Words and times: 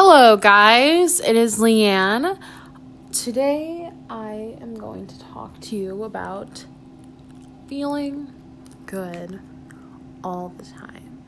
Hello, 0.00 0.36
guys. 0.36 1.18
It 1.18 1.34
is 1.34 1.58
Leanne. 1.58 2.38
Today, 3.12 3.90
I 4.08 4.56
am 4.60 4.76
going 4.76 5.08
to 5.08 5.18
talk 5.18 5.58
to 5.62 5.76
you 5.76 6.04
about 6.04 6.66
feeling 7.66 8.32
good 8.86 9.40
all 10.22 10.52
the 10.56 10.64
time. 10.64 11.24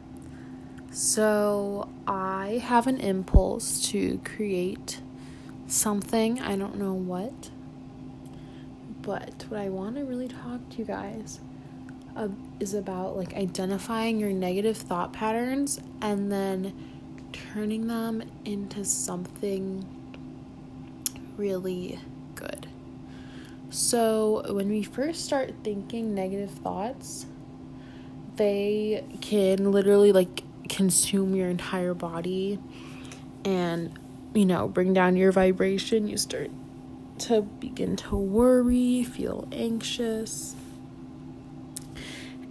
So, 0.92 1.88
I 2.06 2.62
have 2.64 2.86
an 2.86 2.98
impulse 2.98 3.88
to 3.88 4.20
create 4.24 5.00
something. 5.66 6.40
I 6.40 6.54
don't 6.54 6.76
know 6.76 6.94
what. 6.94 7.50
But 9.02 9.46
what 9.48 9.58
I 9.58 9.68
want 9.68 9.96
to 9.96 10.04
really 10.04 10.28
talk 10.28 10.60
to 10.70 10.78
you 10.78 10.84
guys 10.84 11.40
uh, 12.14 12.28
is 12.60 12.74
about 12.74 13.16
like 13.16 13.34
identifying 13.34 14.20
your 14.20 14.30
negative 14.30 14.76
thought 14.76 15.12
patterns 15.12 15.80
and 16.00 16.30
then 16.30 16.72
turning 17.32 17.86
them 17.86 18.22
into 18.44 18.84
something 18.84 19.86
really 21.36 21.98
good. 22.34 22.66
So, 23.70 24.42
when 24.52 24.68
we 24.68 24.82
first 24.82 25.24
start 25.24 25.54
thinking 25.62 26.14
negative 26.14 26.50
thoughts, 26.50 27.26
they 28.36 29.04
can 29.20 29.70
literally 29.70 30.12
like 30.12 30.42
consume 30.68 31.34
your 31.34 31.48
entire 31.48 31.94
body 31.94 32.58
and, 33.44 33.96
you 34.34 34.44
know, 34.44 34.66
bring 34.66 34.92
down 34.92 35.16
your 35.16 35.30
vibration. 35.30 36.08
You 36.08 36.16
start 36.16 36.50
to 37.20 37.42
begin 37.42 37.96
to 37.96 38.16
worry, 38.16 39.04
feel 39.04 39.46
anxious, 39.52 40.56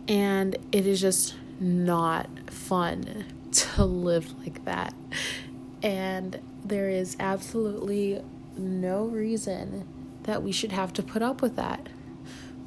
and 0.07 0.55
it 0.71 0.85
is 0.87 1.01
just 1.01 1.35
not 1.59 2.29
fun 2.49 3.25
to 3.51 3.85
live 3.85 4.37
like 4.39 4.63
that. 4.65 4.93
And 5.81 6.39
there 6.63 6.89
is 6.89 7.15
absolutely 7.19 8.21
no 8.57 9.05
reason 9.05 9.87
that 10.23 10.43
we 10.43 10.51
should 10.51 10.71
have 10.71 10.93
to 10.93 11.03
put 11.03 11.21
up 11.21 11.41
with 11.41 11.55
that. 11.55 11.87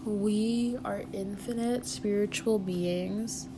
We 0.04 0.78
are 0.84 1.04
infinite 1.12 1.86
spiritual 1.86 2.58
beings 2.58 3.48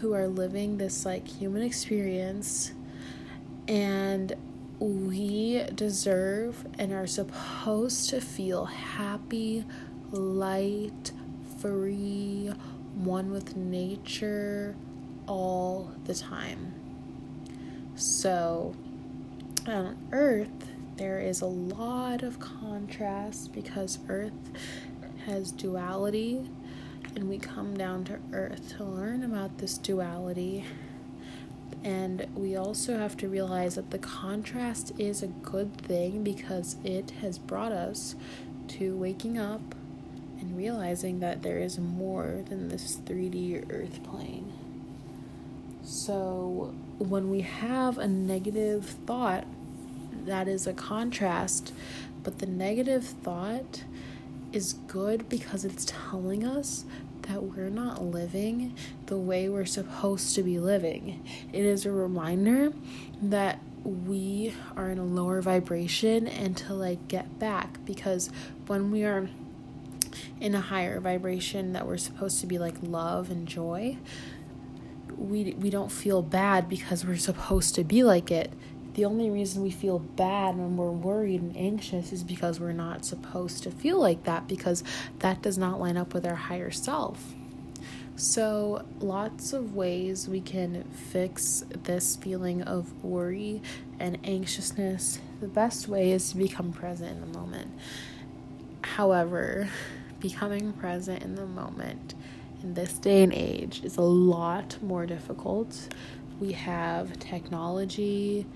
who 0.00 0.14
are 0.14 0.28
living 0.28 0.78
this 0.78 1.04
like 1.04 1.26
human 1.26 1.62
experience 1.62 2.72
and 3.68 4.34
we 4.78 5.64
deserve 5.74 6.66
and 6.78 6.92
are 6.92 7.06
supposed 7.06 8.10
to 8.10 8.20
feel 8.20 8.66
happy, 8.66 9.64
light, 10.10 11.12
free, 11.58 12.52
one 12.94 13.30
with 13.30 13.56
nature, 13.56 14.76
all 15.26 15.92
the 16.04 16.14
time. 16.14 16.74
So, 17.96 18.74
on 19.66 19.96
Earth, 20.12 20.70
there 20.96 21.20
is 21.20 21.40
a 21.40 21.46
lot 21.46 22.22
of 22.22 22.38
contrast 22.38 23.52
because 23.52 23.98
Earth 24.08 24.32
has 25.26 25.52
duality, 25.52 26.48
and 27.14 27.28
we 27.28 27.38
come 27.38 27.76
down 27.76 28.04
to 28.04 28.18
Earth 28.32 28.76
to 28.76 28.84
learn 28.84 29.22
about 29.22 29.58
this 29.58 29.78
duality. 29.78 30.64
And 31.82 32.26
we 32.34 32.56
also 32.56 32.96
have 32.96 33.16
to 33.18 33.28
realize 33.28 33.74
that 33.74 33.90
the 33.90 33.98
contrast 33.98 34.92
is 34.98 35.22
a 35.22 35.26
good 35.26 35.76
thing 35.76 36.24
because 36.24 36.76
it 36.82 37.12
has 37.20 37.38
brought 37.38 37.72
us 37.72 38.14
to 38.68 38.96
waking 38.96 39.38
up 39.38 39.74
and 40.40 40.56
realizing 40.56 41.20
that 41.20 41.42
there 41.42 41.58
is 41.58 41.78
more 41.78 42.42
than 42.48 42.68
this 42.68 42.96
3D 43.04 43.70
Earth 43.70 44.02
plane. 44.02 44.53
So, 45.84 46.74
when 46.98 47.30
we 47.30 47.42
have 47.42 47.98
a 47.98 48.08
negative 48.08 48.86
thought, 49.06 49.44
that 50.24 50.48
is 50.48 50.66
a 50.66 50.72
contrast, 50.72 51.74
but 52.22 52.38
the 52.38 52.46
negative 52.46 53.04
thought 53.04 53.84
is 54.50 54.72
good 54.86 55.28
because 55.28 55.64
it's 55.64 55.84
telling 55.86 56.42
us 56.42 56.86
that 57.22 57.42
we're 57.42 57.68
not 57.68 58.02
living 58.02 58.74
the 59.06 59.18
way 59.18 59.48
we're 59.48 59.66
supposed 59.66 60.34
to 60.36 60.42
be 60.42 60.58
living. 60.58 61.22
It 61.52 61.64
is 61.64 61.84
a 61.84 61.92
reminder 61.92 62.72
that 63.20 63.58
we 63.84 64.54
are 64.76 64.88
in 64.88 64.96
a 64.96 65.04
lower 65.04 65.42
vibration 65.42 66.26
and 66.26 66.56
to 66.56 66.72
like 66.72 67.08
get 67.08 67.38
back 67.38 67.84
because 67.84 68.30
when 68.66 68.90
we 68.90 69.04
are 69.04 69.28
in 70.40 70.54
a 70.54 70.60
higher 70.60 71.00
vibration 71.00 71.74
that 71.74 71.86
we're 71.86 71.98
supposed 71.98 72.40
to 72.40 72.46
be 72.46 72.58
like 72.58 72.74
love 72.80 73.30
and 73.30 73.46
joy, 73.46 73.98
we 75.18 75.54
we 75.54 75.70
don't 75.70 75.92
feel 75.92 76.22
bad 76.22 76.68
because 76.68 77.04
we're 77.04 77.16
supposed 77.16 77.74
to 77.76 77.84
be 77.84 78.02
like 78.02 78.30
it. 78.30 78.52
The 78.94 79.04
only 79.04 79.28
reason 79.28 79.62
we 79.62 79.72
feel 79.72 79.98
bad 79.98 80.56
when 80.56 80.76
we're 80.76 80.90
worried 80.90 81.40
and 81.40 81.56
anxious 81.56 82.12
is 82.12 82.22
because 82.22 82.60
we're 82.60 82.72
not 82.72 83.04
supposed 83.04 83.64
to 83.64 83.72
feel 83.72 83.98
like 83.98 84.22
that 84.24 84.46
because 84.46 84.84
that 85.18 85.42
does 85.42 85.58
not 85.58 85.80
line 85.80 85.96
up 85.96 86.14
with 86.14 86.24
our 86.24 86.36
higher 86.36 86.70
self. 86.70 87.34
So, 88.16 88.84
lots 89.00 89.52
of 89.52 89.74
ways 89.74 90.28
we 90.28 90.40
can 90.40 90.84
fix 90.84 91.64
this 91.82 92.14
feeling 92.14 92.62
of 92.62 93.02
worry 93.02 93.60
and 93.98 94.18
anxiousness. 94.22 95.18
The 95.40 95.48
best 95.48 95.88
way 95.88 96.12
is 96.12 96.30
to 96.30 96.36
become 96.36 96.72
present 96.72 97.10
in 97.10 97.32
the 97.32 97.38
moment. 97.38 97.72
However, 98.82 99.68
becoming 100.20 100.72
present 100.74 101.24
in 101.24 101.34
the 101.34 101.46
moment 101.46 102.14
in 102.64 102.74
this 102.74 102.94
day 102.94 103.22
and 103.22 103.32
age 103.32 103.82
is 103.84 103.98
a 103.98 104.02
lot 104.02 104.78
more 104.82 105.04
difficult. 105.04 105.88
We 106.40 106.52
have 106.52 107.18
technology, 107.18 108.46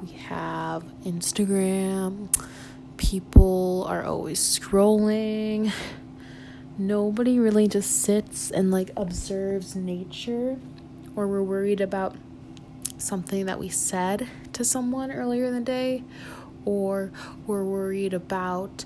we 0.00 0.12
have 0.12 0.84
Instagram, 1.04 2.28
people 2.96 3.84
are 3.88 4.04
always 4.04 4.38
scrolling. 4.38 5.72
Nobody 6.78 7.38
really 7.38 7.66
just 7.66 8.02
sits 8.02 8.50
and 8.50 8.70
like 8.70 8.92
observes 8.96 9.74
nature, 9.74 10.56
or 11.16 11.26
we're 11.26 11.42
worried 11.42 11.80
about 11.80 12.16
something 12.98 13.46
that 13.46 13.58
we 13.58 13.68
said 13.68 14.28
to 14.52 14.64
someone 14.64 15.10
earlier 15.10 15.46
in 15.46 15.54
the 15.54 15.60
day, 15.60 16.04
or 16.64 17.10
we're 17.46 17.64
worried 17.64 18.14
about 18.14 18.84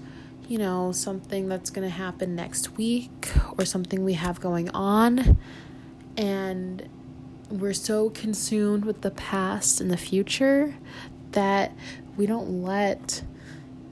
you 0.49 0.59
know, 0.59 0.93
something 0.93 1.49
that's 1.49 1.71
going 1.71 1.87
to 1.87 1.94
happen 1.94 2.34
next 2.34 2.77
week 2.77 3.31
or 3.59 3.65
something 3.65 4.05
we 4.05 4.15
have 4.15 4.41
going 4.41 4.69
on. 4.71 5.38
And 6.16 6.88
we're 7.50 7.72
so 7.72 8.10
consumed 8.10 8.84
with 8.84 9.00
the 9.00 9.10
past 9.10 9.81
and 9.81 9.91
the 9.91 9.97
future 9.97 10.77
that 11.32 11.72
we 12.16 12.27
don't 12.27 12.62
let 12.62 13.22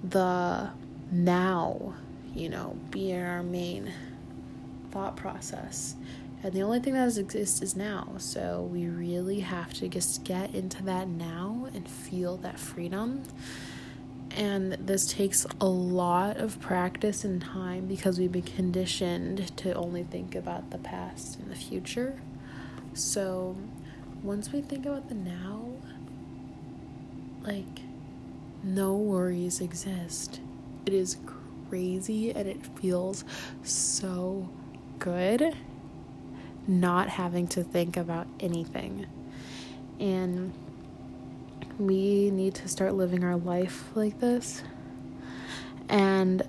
the 0.03 0.71
now, 1.11 1.95
you 2.35 2.49
know, 2.49 2.77
be 2.91 3.15
our 3.15 3.43
main 3.43 3.93
thought 4.91 5.17
process. 5.17 5.97
And 6.43 6.53
the 6.53 6.63
only 6.63 6.81
thing 6.81 6.95
that 6.95 7.17
exists 7.17 7.63
is 7.63 7.77
now. 7.77 8.15
So 8.19 8.69
we 8.71 8.87
really 8.87 9.41
have 9.41 9.73
to 9.75 9.89
just 9.89 10.25
get 10.25 10.55
into 10.55 10.83
that 10.85 11.09
now 11.09 11.69
and 11.73 11.89
feel 11.89 12.37
that 12.39 12.59
freedom 12.59 13.23
and 14.37 14.73
this 14.73 15.07
takes 15.07 15.47
a 15.61 15.67
lot 15.67 16.37
of 16.37 16.61
practice 16.61 17.25
and 17.25 17.41
time 17.41 17.87
because 17.87 18.19
we've 18.19 18.33
been 18.33 18.43
conditioned 18.43 19.57
to 19.59 19.73
only 19.75 20.03
think 20.03 20.35
about 20.35 20.71
the 20.71 20.79
past 20.79 21.39
and 21.39 21.51
the 21.51 21.57
future. 21.57 22.21
So, 22.95 23.57
once 24.23 24.53
we 24.53 24.61
think 24.61 24.87
about 24.87 25.09
the 25.09 25.15
now, 25.15 25.67
like, 27.43 27.81
no 28.63 28.95
worries 28.95 29.61
exist. 29.61 30.41
It 30.87 30.93
is 30.93 31.17
crazy 31.69 32.33
and 32.33 32.49
it 32.49 32.65
feels 32.79 33.25
so 33.63 34.49
good 34.99 35.57
not 36.67 37.09
having 37.09 37.49
to 37.49 37.65
think 37.65 37.97
about 37.97 38.27
anything. 38.41 39.07
And 39.99 40.53
we 41.79 42.31
need 42.31 42.55
to 42.57 42.69
start 42.69 42.95
living 42.95 43.25
our 43.25 43.37
life 43.37 43.85
like 43.95 44.21
this. 44.21 44.63
And 45.89 46.43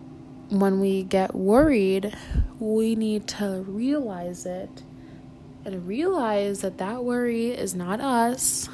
when 0.49 0.79
we 0.79 1.03
get 1.03 1.35
worried, 1.35 2.15
we 2.59 2.95
need 2.95 3.27
to 3.27 3.63
realize 3.67 4.45
it 4.45 4.83
and 5.65 5.87
realize 5.87 6.61
that 6.61 6.77
that 6.77 7.03
worry 7.03 7.51
is 7.51 7.73
not 7.73 7.99
us, 8.01 8.69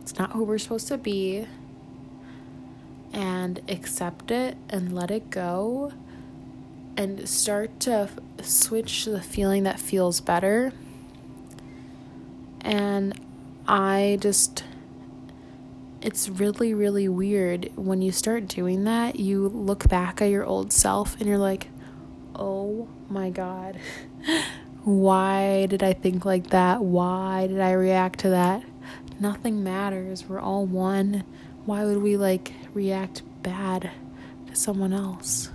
it's 0.00 0.18
not 0.18 0.32
who 0.32 0.44
we're 0.44 0.58
supposed 0.58 0.88
to 0.88 0.98
be, 0.98 1.46
and 3.12 3.60
accept 3.68 4.30
it 4.30 4.56
and 4.70 4.94
let 4.94 5.10
it 5.10 5.30
go 5.30 5.92
and 6.96 7.28
start 7.28 7.78
to 7.80 8.08
switch 8.42 9.04
the 9.04 9.20
feeling 9.20 9.64
that 9.64 9.78
feels 9.78 10.20
better. 10.20 10.72
And 12.60 13.18
I 13.66 14.18
just 14.20 14.64
it's 16.00 16.28
really, 16.28 16.74
really 16.74 17.08
weird 17.08 17.70
when 17.74 18.02
you 18.02 18.12
start 18.12 18.46
doing 18.46 18.84
that. 18.84 19.18
You 19.18 19.48
look 19.48 19.88
back 19.88 20.22
at 20.22 20.30
your 20.30 20.44
old 20.44 20.72
self 20.72 21.16
and 21.18 21.28
you're 21.28 21.38
like, 21.38 21.68
oh 22.36 22.88
my 23.08 23.30
God, 23.30 23.80
why 24.84 25.66
did 25.66 25.82
I 25.82 25.92
think 25.92 26.24
like 26.24 26.50
that? 26.50 26.82
Why 26.82 27.46
did 27.48 27.60
I 27.60 27.72
react 27.72 28.20
to 28.20 28.30
that? 28.30 28.62
Nothing 29.18 29.64
matters. 29.64 30.24
We're 30.28 30.40
all 30.40 30.66
one. 30.66 31.24
Why 31.64 31.84
would 31.84 31.98
we 31.98 32.16
like 32.16 32.52
react 32.72 33.22
bad 33.42 33.90
to 34.46 34.54
someone 34.54 34.92
else? 34.92 35.50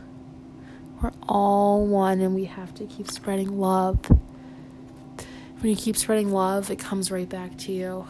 We're 1.02 1.14
all 1.28 1.86
one 1.86 2.20
and 2.20 2.36
we 2.36 2.46
have 2.46 2.74
to 2.76 2.86
keep 2.86 3.10
spreading 3.10 3.60
love. 3.60 4.06
When 5.60 5.70
you 5.70 5.76
keep 5.78 5.96
spreading 5.96 6.30
love, 6.32 6.70
it 6.70 6.80
comes 6.80 7.10
right 7.10 7.28
back 7.28 7.58
to 7.60 7.72
you. 7.72 8.06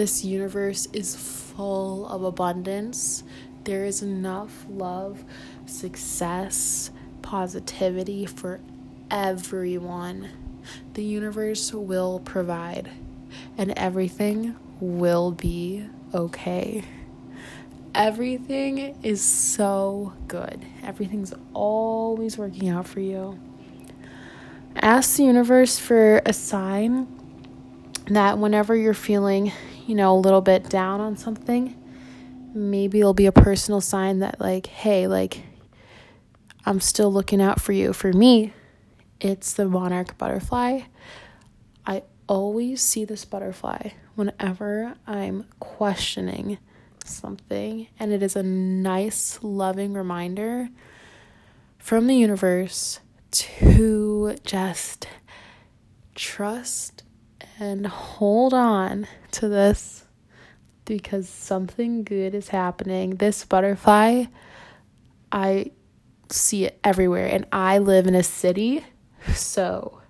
This 0.00 0.24
universe 0.24 0.88
is 0.94 1.14
full 1.14 2.08
of 2.08 2.24
abundance. 2.24 3.22
There 3.64 3.84
is 3.84 4.00
enough 4.00 4.64
love, 4.66 5.22
success, 5.66 6.90
positivity 7.20 8.24
for 8.24 8.60
everyone. 9.10 10.30
The 10.94 11.04
universe 11.04 11.74
will 11.74 12.20
provide, 12.20 12.90
and 13.58 13.74
everything 13.76 14.56
will 14.80 15.32
be 15.32 15.86
okay. 16.14 16.82
Everything 17.94 18.96
is 19.02 19.20
so 19.20 20.14
good. 20.28 20.64
Everything's 20.82 21.34
always 21.52 22.38
working 22.38 22.70
out 22.70 22.88
for 22.88 23.00
you. 23.00 23.38
Ask 24.76 25.18
the 25.18 25.24
universe 25.24 25.78
for 25.78 26.22
a 26.24 26.32
sign 26.32 27.06
that 28.06 28.38
whenever 28.38 28.74
you're 28.74 28.94
feeling, 28.94 29.52
you 29.90 29.96
know, 29.96 30.14
a 30.14 30.20
little 30.20 30.40
bit 30.40 30.70
down 30.70 31.00
on 31.00 31.16
something, 31.16 31.76
maybe 32.54 33.00
it'll 33.00 33.12
be 33.12 33.26
a 33.26 33.32
personal 33.32 33.80
sign 33.80 34.20
that, 34.20 34.40
like, 34.40 34.68
hey, 34.68 35.08
like, 35.08 35.42
I'm 36.64 36.78
still 36.78 37.12
looking 37.12 37.42
out 37.42 37.60
for 37.60 37.72
you. 37.72 37.92
For 37.92 38.12
me, 38.12 38.52
it's 39.20 39.52
the 39.52 39.64
monarch 39.66 40.16
butterfly. 40.16 40.82
I 41.84 42.04
always 42.28 42.80
see 42.80 43.04
this 43.04 43.24
butterfly 43.24 43.90
whenever 44.14 44.94
I'm 45.08 45.46
questioning 45.58 46.58
something, 47.04 47.88
and 47.98 48.12
it 48.12 48.22
is 48.22 48.36
a 48.36 48.44
nice, 48.44 49.40
loving 49.42 49.92
reminder 49.92 50.68
from 51.78 52.06
the 52.06 52.14
universe 52.14 53.00
to 53.32 54.36
just 54.44 55.08
trust 56.14 57.02
and 57.60 57.86
hold 57.86 58.54
on 58.54 59.06
to 59.32 59.48
this 59.48 60.06
because 60.86 61.28
something 61.28 62.02
good 62.02 62.34
is 62.34 62.48
happening. 62.48 63.16
This 63.16 63.44
butterfly, 63.44 64.24
I 65.30 65.70
see 66.30 66.64
it 66.64 66.80
everywhere, 66.82 67.26
and 67.26 67.46
I 67.52 67.78
live 67.78 68.06
in 68.06 68.14
a 68.14 68.22
city, 68.22 68.84
so 69.34 70.00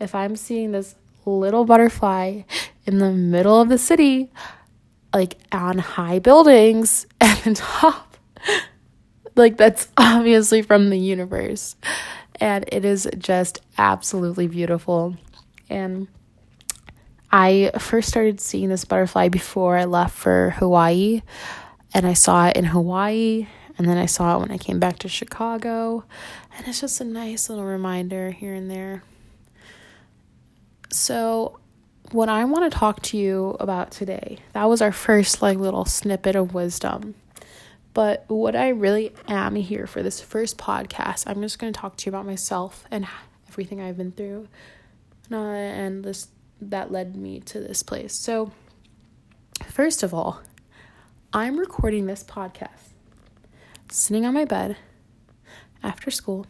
if 0.00 0.14
I'm 0.14 0.36
seeing 0.36 0.70
this 0.72 0.94
little 1.26 1.64
butterfly 1.64 2.42
in 2.86 2.98
the 2.98 3.10
middle 3.10 3.60
of 3.60 3.68
the 3.68 3.78
city, 3.78 4.30
like 5.12 5.36
on 5.50 5.78
high 5.78 6.20
buildings 6.20 7.06
at 7.20 7.42
the 7.44 7.54
top. 7.54 8.16
like 9.34 9.56
that's 9.56 9.88
obviously 9.96 10.62
from 10.62 10.90
the 10.90 10.98
universe. 10.98 11.76
And 12.40 12.64
it 12.72 12.84
is 12.84 13.08
just 13.18 13.60
absolutely 13.78 14.48
beautiful. 14.48 15.16
And 15.68 16.08
I 17.32 17.70
first 17.78 18.08
started 18.08 18.40
seeing 18.40 18.68
this 18.68 18.84
butterfly 18.84 19.28
before 19.28 19.76
I 19.76 19.84
left 19.84 20.16
for 20.16 20.50
Hawaii. 20.58 21.22
And 21.94 22.06
I 22.06 22.12
saw 22.12 22.48
it 22.48 22.56
in 22.56 22.64
Hawaii. 22.64 23.46
And 23.78 23.88
then 23.88 23.96
I 23.96 24.06
saw 24.06 24.36
it 24.36 24.40
when 24.40 24.50
I 24.50 24.58
came 24.58 24.78
back 24.78 24.98
to 25.00 25.08
Chicago. 25.08 26.04
And 26.56 26.68
it's 26.68 26.80
just 26.80 27.00
a 27.00 27.04
nice 27.04 27.48
little 27.48 27.64
reminder 27.64 28.30
here 28.30 28.54
and 28.54 28.70
there. 28.70 29.02
So 30.90 31.58
what 32.10 32.28
I 32.28 32.44
want 32.44 32.70
to 32.70 32.78
talk 32.78 33.00
to 33.02 33.16
you 33.16 33.56
about 33.58 33.90
today, 33.90 34.38
that 34.52 34.68
was 34.68 34.82
our 34.82 34.92
first 34.92 35.40
like 35.40 35.56
little 35.56 35.86
snippet 35.86 36.36
of 36.36 36.52
wisdom. 36.52 37.14
But 37.94 38.24
what 38.28 38.54
I 38.54 38.68
really 38.68 39.12
am 39.28 39.54
here 39.54 39.86
for 39.86 40.02
this 40.02 40.20
first 40.20 40.58
podcast, 40.58 41.24
I'm 41.26 41.40
just 41.40 41.58
going 41.58 41.72
to 41.72 41.78
talk 41.78 41.96
to 41.96 42.06
you 42.06 42.10
about 42.10 42.26
myself 42.26 42.84
and 42.90 43.06
everything 43.48 43.80
I've 43.80 43.96
been 43.96 44.12
through. 44.12 44.48
Uh, 45.30 45.36
and 45.36 46.04
this 46.04 46.28
that 46.70 46.92
led 46.92 47.16
me 47.16 47.40
to 47.40 47.60
this 47.60 47.82
place. 47.82 48.14
So, 48.14 48.52
first 49.66 50.02
of 50.02 50.14
all, 50.14 50.40
I'm 51.32 51.58
recording 51.58 52.06
this 52.06 52.22
podcast 52.22 52.92
sitting 53.90 54.24
on 54.24 54.34
my 54.34 54.44
bed 54.44 54.76
after 55.82 56.10
school 56.10 56.46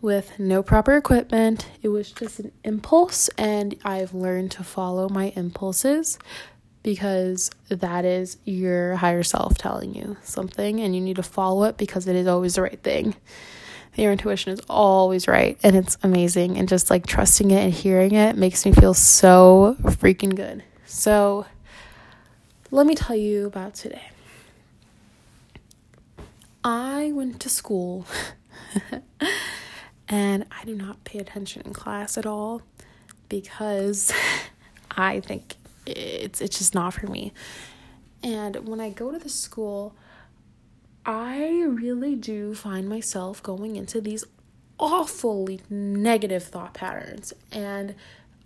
with 0.00 0.38
no 0.38 0.62
proper 0.62 0.96
equipment. 0.96 1.66
It 1.82 1.88
was 1.88 2.12
just 2.12 2.38
an 2.40 2.52
impulse, 2.64 3.28
and 3.38 3.76
I've 3.84 4.14
learned 4.14 4.52
to 4.52 4.64
follow 4.64 5.08
my 5.08 5.32
impulses 5.36 6.18
because 6.82 7.50
that 7.68 8.04
is 8.04 8.36
your 8.44 8.94
higher 8.96 9.24
self 9.24 9.58
telling 9.58 9.94
you 9.94 10.16
something, 10.22 10.80
and 10.80 10.94
you 10.94 11.00
need 11.00 11.16
to 11.16 11.22
follow 11.22 11.64
it 11.64 11.76
because 11.76 12.06
it 12.06 12.14
is 12.14 12.26
always 12.26 12.54
the 12.54 12.62
right 12.62 12.82
thing. 12.82 13.16
Your 13.96 14.12
intuition 14.12 14.52
is 14.52 14.60
always 14.68 15.26
right, 15.26 15.58
and 15.62 15.74
it's 15.74 15.96
amazing. 16.02 16.58
And 16.58 16.68
just 16.68 16.90
like 16.90 17.06
trusting 17.06 17.50
it 17.50 17.64
and 17.64 17.72
hearing 17.72 18.14
it 18.14 18.36
makes 18.36 18.66
me 18.66 18.72
feel 18.72 18.94
so 18.94 19.76
freaking 19.80 20.34
good. 20.34 20.62
So, 20.84 21.46
let 22.70 22.86
me 22.86 22.94
tell 22.94 23.16
you 23.16 23.46
about 23.46 23.74
today. 23.74 24.10
I 26.62 27.12
went 27.12 27.40
to 27.40 27.48
school 27.48 28.06
and 30.08 30.44
I 30.50 30.64
do 30.64 30.74
not 30.74 31.04
pay 31.04 31.20
attention 31.20 31.62
in 31.64 31.72
class 31.72 32.18
at 32.18 32.26
all 32.26 32.62
because 33.28 34.12
I 34.90 35.20
think 35.20 35.54
it's 35.86 36.40
it's 36.40 36.58
just 36.58 36.74
not 36.74 36.92
for 36.92 37.06
me. 37.06 37.32
And 38.22 38.68
when 38.68 38.80
I 38.80 38.90
go 38.90 39.12
to 39.12 39.18
the 39.18 39.28
school, 39.28 39.94
I 41.06 41.62
really 41.68 42.16
do 42.16 42.54
find 42.54 42.88
myself 42.88 43.42
going 43.42 43.76
into 43.76 44.00
these 44.00 44.24
awfully 44.78 45.60
negative 45.70 46.44
thought 46.44 46.74
patterns 46.74 47.32
and 47.50 47.94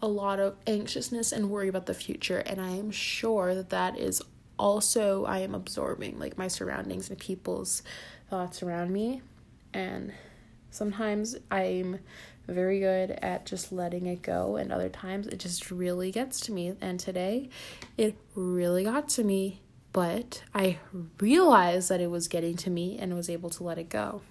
a 0.02 0.06
lot 0.06 0.38
of 0.38 0.56
anxiousness 0.66 1.32
and 1.32 1.50
worry 1.50 1.68
about 1.68 1.86
the 1.86 1.94
future 1.94 2.38
and 2.38 2.60
I 2.60 2.70
am 2.70 2.90
sure 2.90 3.54
that 3.54 3.70
that 3.70 3.98
is 3.98 4.22
also 4.58 5.24
I 5.24 5.38
am 5.38 5.54
absorbing 5.54 6.18
like 6.18 6.38
my 6.38 6.46
surroundings 6.46 7.10
and 7.10 7.18
people's 7.18 7.82
thoughts 8.28 8.62
around 8.62 8.92
me 8.92 9.22
and 9.74 10.12
Sometimes 10.70 11.36
I'm 11.50 11.98
very 12.46 12.80
good 12.80 13.10
at 13.10 13.44
just 13.44 13.72
letting 13.72 14.06
it 14.06 14.22
go, 14.22 14.56
and 14.56 14.72
other 14.72 14.88
times 14.88 15.26
it 15.26 15.38
just 15.38 15.70
really 15.70 16.10
gets 16.10 16.40
to 16.42 16.52
me. 16.52 16.74
And 16.80 16.98
today 16.98 17.48
it 17.96 18.16
really 18.34 18.84
got 18.84 19.08
to 19.10 19.24
me, 19.24 19.60
but 19.92 20.42
I 20.54 20.78
realized 21.20 21.88
that 21.88 22.00
it 22.00 22.10
was 22.10 22.28
getting 22.28 22.56
to 22.58 22.70
me 22.70 22.98
and 22.98 23.14
was 23.14 23.28
able 23.28 23.50
to 23.50 23.64
let 23.64 23.78
it 23.78 23.88
go. 23.88 24.22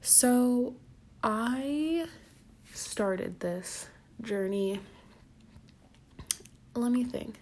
So 0.00 0.76
I 1.22 2.06
started 2.72 3.40
this 3.40 3.88
journey. 4.20 4.80
Let 6.74 6.92
me 6.92 7.04
think. 7.04 7.40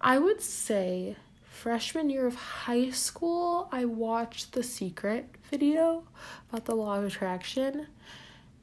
I 0.00 0.18
would 0.18 0.40
say 0.40 1.16
freshman 1.42 2.10
year 2.10 2.26
of 2.26 2.34
high 2.34 2.90
school, 2.90 3.68
I 3.72 3.86
watched 3.86 4.52
The 4.52 4.62
Secret 4.62 5.28
video 5.50 6.04
about 6.50 6.66
the 6.66 6.74
law 6.74 6.98
of 6.98 7.04
attraction. 7.04 7.86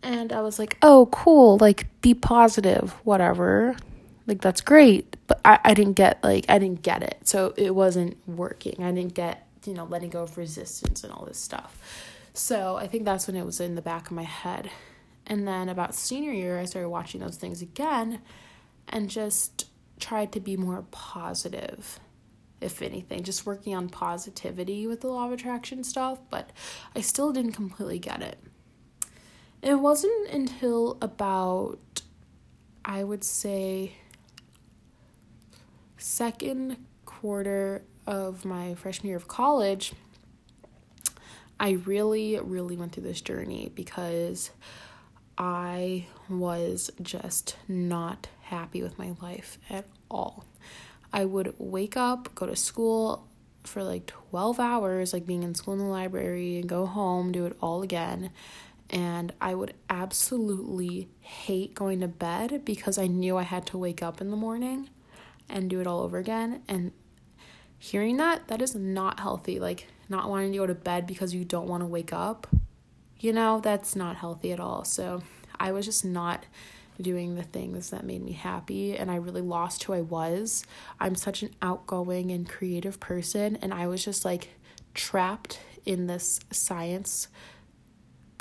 And 0.04 0.34
I 0.34 0.42
was 0.42 0.60
like, 0.60 0.78
oh, 0.82 1.08
cool. 1.12 1.58
Like, 1.58 1.88
be 2.02 2.14
positive, 2.14 2.92
whatever. 3.04 3.76
Like, 4.32 4.40
that's 4.40 4.62
great. 4.62 5.18
But 5.28 5.42
I, 5.44 5.60
I 5.62 5.74
didn't 5.74 5.98
get, 5.98 6.24
like, 6.24 6.46
I 6.48 6.58
didn't 6.58 6.84
get 6.84 7.04
it. 7.04 7.18
So 7.26 7.54
it 7.58 7.76
wasn't 7.76 8.16
working. 8.26 8.82
I 8.82 8.90
didn't 8.94 9.14
get, 9.14 9.46
you 9.66 9.74
know, 9.74 9.84
letting 9.84 10.10
go 10.10 10.24
of 10.24 10.38
resistance 10.38 11.04
and 11.04 11.12
all 11.12 11.26
this 11.26 11.38
stuff. 11.38 11.78
So 12.34 12.78
I 12.78 12.88
think 12.88 13.04
that's 13.04 13.28
when 13.28 13.36
it 13.36 13.46
was 13.46 13.60
in 13.60 13.76
the 13.76 13.82
back 13.82 14.06
of 14.06 14.14
my 14.14 14.24
head. 14.24 14.72
And 15.28 15.46
then 15.46 15.68
about 15.68 15.94
senior 15.94 16.32
year, 16.32 16.58
I 16.58 16.64
started 16.64 16.88
watching 16.88 17.20
those 17.20 17.36
things 17.36 17.62
again 17.62 18.22
and 18.88 19.10
just 19.10 19.68
tried 20.00 20.32
to 20.32 20.40
be 20.40 20.56
more 20.56 20.86
positive 20.92 22.00
if 22.62 22.82
anything, 22.82 23.24
just 23.24 23.46
working 23.46 23.76
on 23.76 23.90
positivity 23.90 24.88
with 24.88 25.02
the 25.02 25.08
law 25.10 25.26
of 25.26 25.34
attraction 25.34 25.84
stuff, 25.84 26.20
but 26.30 26.52
I 26.96 27.02
still 27.02 27.34
didn't 27.34 27.52
completely 27.52 28.00
get 28.00 28.22
it. 28.22 28.40
It 29.62 29.76
wasn't 29.76 30.30
until 30.30 30.98
about, 31.02 32.02
I 32.86 33.04
would 33.04 33.26
say, 33.26 33.96
second 36.02 36.78
quarter 37.06 37.84
of 38.08 38.44
my 38.44 38.74
freshman 38.76 39.10
year 39.10 39.18
of 39.18 39.28
college, 39.28 39.94
I 41.60 41.72
really, 41.72 42.40
really 42.40 42.76
went 42.76 42.94
through 42.94 43.04
this 43.04 43.22
journey 43.22 43.72
because 43.76 44.50
I 45.38 46.08
was 46.28 46.90
just 47.02 47.56
not 47.68 48.28
happy 48.42 48.82
with 48.82 48.98
my 48.98 49.16
life 49.22 49.60
at 49.70 49.86
all. 50.10 50.46
I 51.14 51.26
would 51.26 51.54
wake 51.58 51.96
up, 51.96 52.34
go 52.34 52.48
to 52.48 52.56
school 52.56 53.28
for 53.64 53.84
like 53.84 54.08
12 54.08 54.60
hours, 54.60 55.14
like 55.14 55.28
being 55.28 55.44
in 55.44 55.54
school 55.54 55.76
in 55.76 55.80
the 55.80 55.86
library, 55.86 56.58
and 56.58 56.68
go 56.68 56.88
home, 56.88 57.32
do 57.32 57.46
it 57.46 57.56
all 57.62 57.84
again. 57.84 58.32
And 58.90 59.34
I 59.40 59.54
would 59.54 59.74
absolutely 59.90 61.10
hate 61.20 61.76
going 61.76 62.00
to 62.00 62.08
bed 62.08 62.66
because 62.66 62.98
I 62.98 63.08
knew 63.08 63.38
I 63.38 63.44
had 63.44 63.68
to 63.68 63.78
wake 63.78 64.02
up 64.02 64.20
in 64.20 64.32
the 64.32 64.38
morning. 64.38 64.90
And 65.50 65.70
do 65.70 65.80
it 65.80 65.88
all 65.88 66.02
over 66.02 66.18
again. 66.18 66.62
And 66.68 66.92
hearing 67.78 68.18
that, 68.18 68.48
that 68.48 68.62
is 68.62 68.76
not 68.76 69.20
healthy. 69.20 69.60
Like, 69.60 69.88
not 70.10 70.30
wanting 70.30 70.52
to 70.52 70.58
go 70.58 70.68
to 70.68 70.76
bed 70.76 71.08
because 71.08 71.34
you 71.34 71.46
don't 71.46 71.68
want 71.68 71.82
to 71.82 71.88
wake 71.88 72.12
up, 72.12 72.48
you 73.20 73.32
know, 73.32 73.62
that's 73.62 73.96
not 73.96 74.18
healthy 74.18 74.52
at 74.52 74.60
all. 74.60 74.84
So, 74.84 75.22
I 75.60 75.72
was 75.72 75.86
just 75.86 76.04
not 76.04 76.46
doing 77.00 77.36
the 77.36 77.44
things 77.44 77.90
that 77.92 78.04
made 78.04 78.24
me 78.24 78.34
happy 78.34 78.98
and 78.98 79.10
I 79.10 79.16
really 79.16 79.42
lost 79.42 79.84
who 79.84 79.94
I 79.94 80.02
was. 80.02 80.64
I'm 81.00 81.16
such 81.16 81.44
an 81.44 81.54
outgoing 81.62 82.32
and 82.32 82.48
creative 82.48 83.00
person 83.00 83.58
and 83.62 83.74
I 83.74 83.88
was 83.88 84.04
just 84.04 84.26
like 84.26 84.50
trapped 84.94 85.60
in 85.86 86.08
this 86.08 86.40
science 86.52 87.28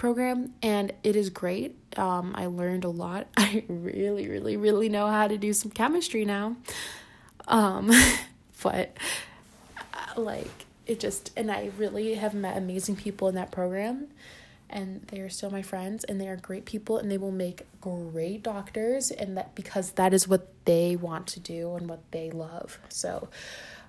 program 0.00 0.54
and 0.62 0.95
it 1.04 1.14
is 1.14 1.28
great. 1.28 1.76
Um, 1.99 2.33
I 2.35 2.47
learned 2.47 2.85
a 2.85 2.88
lot. 2.88 3.26
I 3.37 3.64
really, 3.69 4.28
really, 4.28 4.57
really 4.57 4.88
know 4.88 5.07
how 5.09 5.28
to 5.28 5.37
do 5.37 5.52
some 5.52 5.71
chemistry 5.71 6.25
now. 6.25 6.57
Um, 7.47 7.90
but 8.62 8.97
uh, 9.92 10.19
like 10.19 10.64
it 10.87 11.00
just, 11.00 11.33
and 11.37 11.52
I 11.52 11.71
really 11.76 12.14
have 12.14 12.33
met 12.33 12.57
amazing 12.57 12.97
people 12.97 13.28
in 13.28 13.35
that 13.35 13.50
program 13.50 14.07
and 14.71 15.02
they 15.09 15.21
are 15.21 15.28
still 15.28 15.50
my 15.50 15.61
friends 15.61 16.02
and 16.04 16.19
they 16.19 16.28
are 16.28 16.37
great 16.37 16.64
people 16.64 16.97
and 16.97 17.11
they 17.11 17.19
will 17.19 17.30
make 17.30 17.66
great 17.83 18.42
doctors 18.42 19.11
and 19.11 19.37
that 19.37 19.54
because 19.54 19.92
that 19.92 20.14
is 20.14 20.26
what 20.26 20.49
they 20.64 20.97
want 20.97 21.26
to 21.26 21.40
do 21.40 21.75
and 21.75 21.90
what 21.90 22.00
they 22.11 22.30
love. 22.30 22.78
So 22.88 23.28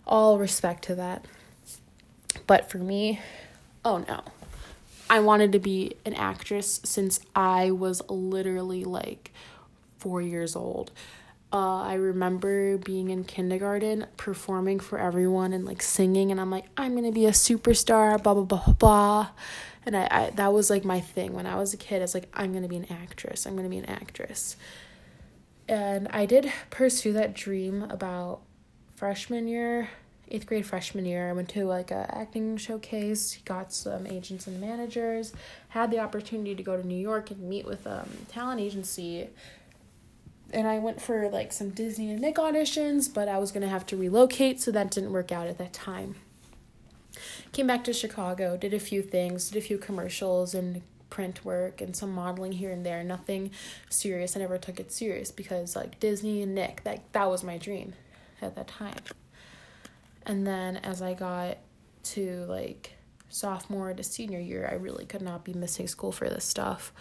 all 0.06 0.38
respect 0.38 0.84
to 0.86 0.96
that. 0.96 1.24
But 2.48 2.70
for 2.70 2.80
me, 2.80 3.22
oh 3.86 4.00
no. 4.00 4.24
I 5.12 5.20
wanted 5.20 5.52
to 5.52 5.60
be 5.60 5.98
an 6.06 6.16
actress 6.16 6.82
since 6.84 7.20
I 7.36 7.70
was 7.70 8.02
literally 8.10 8.84
like 8.84 9.32
4 10.00 10.22
years 10.22 10.56
old. 10.56 10.92
Uh, 11.54 11.82
I 11.84 11.96
remember 11.96 12.78
being 12.78 13.10
in 13.10 13.26
kindergarten 13.26 14.08
performing 14.18 14.80
for 14.80 14.98
everyone 14.98 15.54
and 15.54 15.66
like 15.66 15.82
singing, 15.84 16.32
and 16.32 16.42
I'm 16.42 16.50
like, 16.50 16.66
I'm 16.78 16.96
gonna 16.96 17.12
be 17.12 17.28
a 17.28 17.32
superstar, 17.32 18.22
blah 18.24 18.34
blah 18.34 18.46
blah 18.46 18.64
blah. 18.64 18.74
blah 18.74 19.28
and 19.86 19.96
I, 19.96 20.08
I 20.12 20.30
that 20.32 20.54
was 20.54 20.70
like 20.70 20.86
my 20.86 21.00
thing 21.00 21.34
when 21.34 21.46
I 21.46 21.56
was 21.56 21.74
a 21.74 21.78
kid. 21.78 21.98
I 21.98 22.02
was 22.02 22.14
like, 22.14 22.30
I'm 22.34 22.54
gonna 22.54 22.68
be 22.68 22.78
an 22.78 22.88
actress. 22.90 23.46
I'm 23.46 23.56
gonna 23.56 23.70
be 23.70 23.78
an 23.78 23.86
actress. 23.86 24.56
And 25.68 26.08
I 26.10 26.26
did 26.26 26.52
pursue 26.70 27.14
that 27.14 27.34
dream 27.34 27.84
about 27.84 28.42
freshman 28.96 29.48
year, 29.48 29.90
eighth 30.32 30.46
grade 30.46 30.66
freshman 30.66 31.06
year. 31.06 31.30
I 31.30 31.34
went 31.34 31.50
to 31.50 31.66
like 31.66 31.92
a 31.92 32.10
acting 32.18 32.58
showcase, 32.58 33.38
got 33.46 33.74
some 33.74 34.08
agents 34.08 34.48
and 34.48 34.60
managers, 34.60 35.34
had 35.70 35.92
the 35.92 36.00
opportunity 36.00 36.56
to 36.56 36.64
go 36.64 36.76
to 36.76 36.86
New 36.88 36.98
York 36.98 37.32
and 37.32 37.42
meet 37.42 37.66
with 37.66 37.86
um 37.86 38.10
talent 38.28 38.62
agency. 38.62 39.30
And 40.54 40.68
I 40.68 40.80
went 40.80 41.02
for 41.02 41.30
like 41.30 41.54
some 41.54 41.70
Disney 41.70 42.12
and 42.12 42.20
Nick 42.20 42.36
auditions, 42.36 43.14
but 43.14 43.28
I 43.28 43.38
was 43.38 43.52
gonna 43.52 43.70
have 43.70 43.86
to 43.88 43.98
relocate, 43.98 44.60
so 44.60 44.72
that 44.72 44.92
didn't 44.92 45.14
work 45.14 45.32
out 45.32 45.48
at 45.48 45.58
that 45.58 45.74
time 45.74 46.16
came 47.52 47.68
back 47.68 47.84
to 47.84 47.94
Chicago, 47.94 48.58
did 48.58 48.74
a 48.74 48.80
few 48.80 49.02
things, 49.02 49.50
did 49.50 49.58
a 49.58 49.62
few 49.62 49.78
commercials 49.78 50.54
and 50.54 50.82
print 51.10 51.44
work 51.44 51.82
and 51.82 51.96
some 51.96 52.12
modeling 52.12 52.54
here 52.54 52.72
and 52.72 52.86
there. 52.86 53.04
Nothing 53.04 53.52
serious. 53.90 54.36
I 54.36 54.40
never 54.40 54.58
took 54.58 54.80
it 54.80 54.92
serious 54.92 55.32
because 55.32 55.76
like 55.76 56.00
Disney 56.00 56.42
and 56.42 56.56
Nick, 56.56 56.84
that 56.84 57.02
that 57.12 57.30
was 57.30 57.44
my 57.44 57.58
dream 57.58 57.94
at 58.42 58.56
that 58.56 58.68
time. 58.68 58.96
And 60.26 60.46
then 60.46 60.78
as 60.78 61.02
I 61.02 61.14
got 61.14 61.58
to 62.04 62.46
like 62.48 62.94
sophomore 63.30 63.94
to 63.94 64.04
senior 64.04 64.40
year, 64.40 64.68
I 64.72 64.76
really 64.76 65.06
could 65.06 65.22
not 65.22 65.44
be 65.44 65.54
missing 65.54 65.88
school 65.88 66.12
for 66.12 66.30
this 66.30 66.46
stuff. 66.46 66.94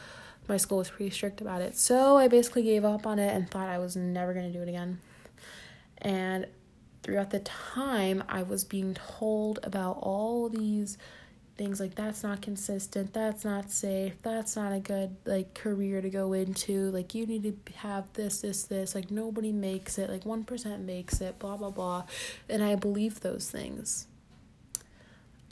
My 0.48 0.56
school 0.56 0.78
was 0.78 0.90
pretty 0.90 1.10
strict 1.10 1.40
about 1.40 1.60
it. 1.60 1.76
So 1.76 2.16
I 2.16 2.28
basically 2.28 2.62
gave 2.62 2.84
up 2.84 3.06
on 3.06 3.18
it 3.18 3.34
and 3.34 3.48
thought 3.48 3.68
I 3.68 3.78
was 3.78 3.96
never 3.96 4.32
going 4.32 4.50
to 4.50 4.52
do 4.52 4.62
it 4.62 4.68
again. 4.68 5.00
And 5.98 6.46
throughout 7.02 7.30
the 7.30 7.40
time 7.40 8.24
I 8.28 8.42
was 8.42 8.64
being 8.64 8.94
told 8.94 9.58
about 9.62 9.98
all 10.00 10.48
these 10.48 10.98
things 11.60 11.78
like 11.78 11.94
that's 11.94 12.22
not 12.22 12.40
consistent, 12.40 13.12
that's 13.12 13.44
not 13.44 13.70
safe, 13.70 14.14
that's 14.22 14.56
not 14.56 14.72
a 14.72 14.80
good 14.80 15.14
like 15.26 15.52
career 15.52 16.00
to 16.00 16.08
go 16.08 16.32
into, 16.32 16.90
like 16.90 17.14
you 17.14 17.26
need 17.26 17.42
to 17.42 17.72
have 17.74 18.10
this 18.14 18.40
this 18.40 18.62
this, 18.62 18.94
like 18.94 19.10
nobody 19.10 19.52
makes 19.52 19.98
it, 19.98 20.08
like 20.08 20.24
1% 20.24 20.80
makes 20.86 21.20
it, 21.20 21.38
blah 21.38 21.58
blah 21.58 21.68
blah. 21.68 22.04
And 22.48 22.64
I 22.64 22.76
believe 22.76 23.20
those 23.20 23.50
things. 23.50 24.06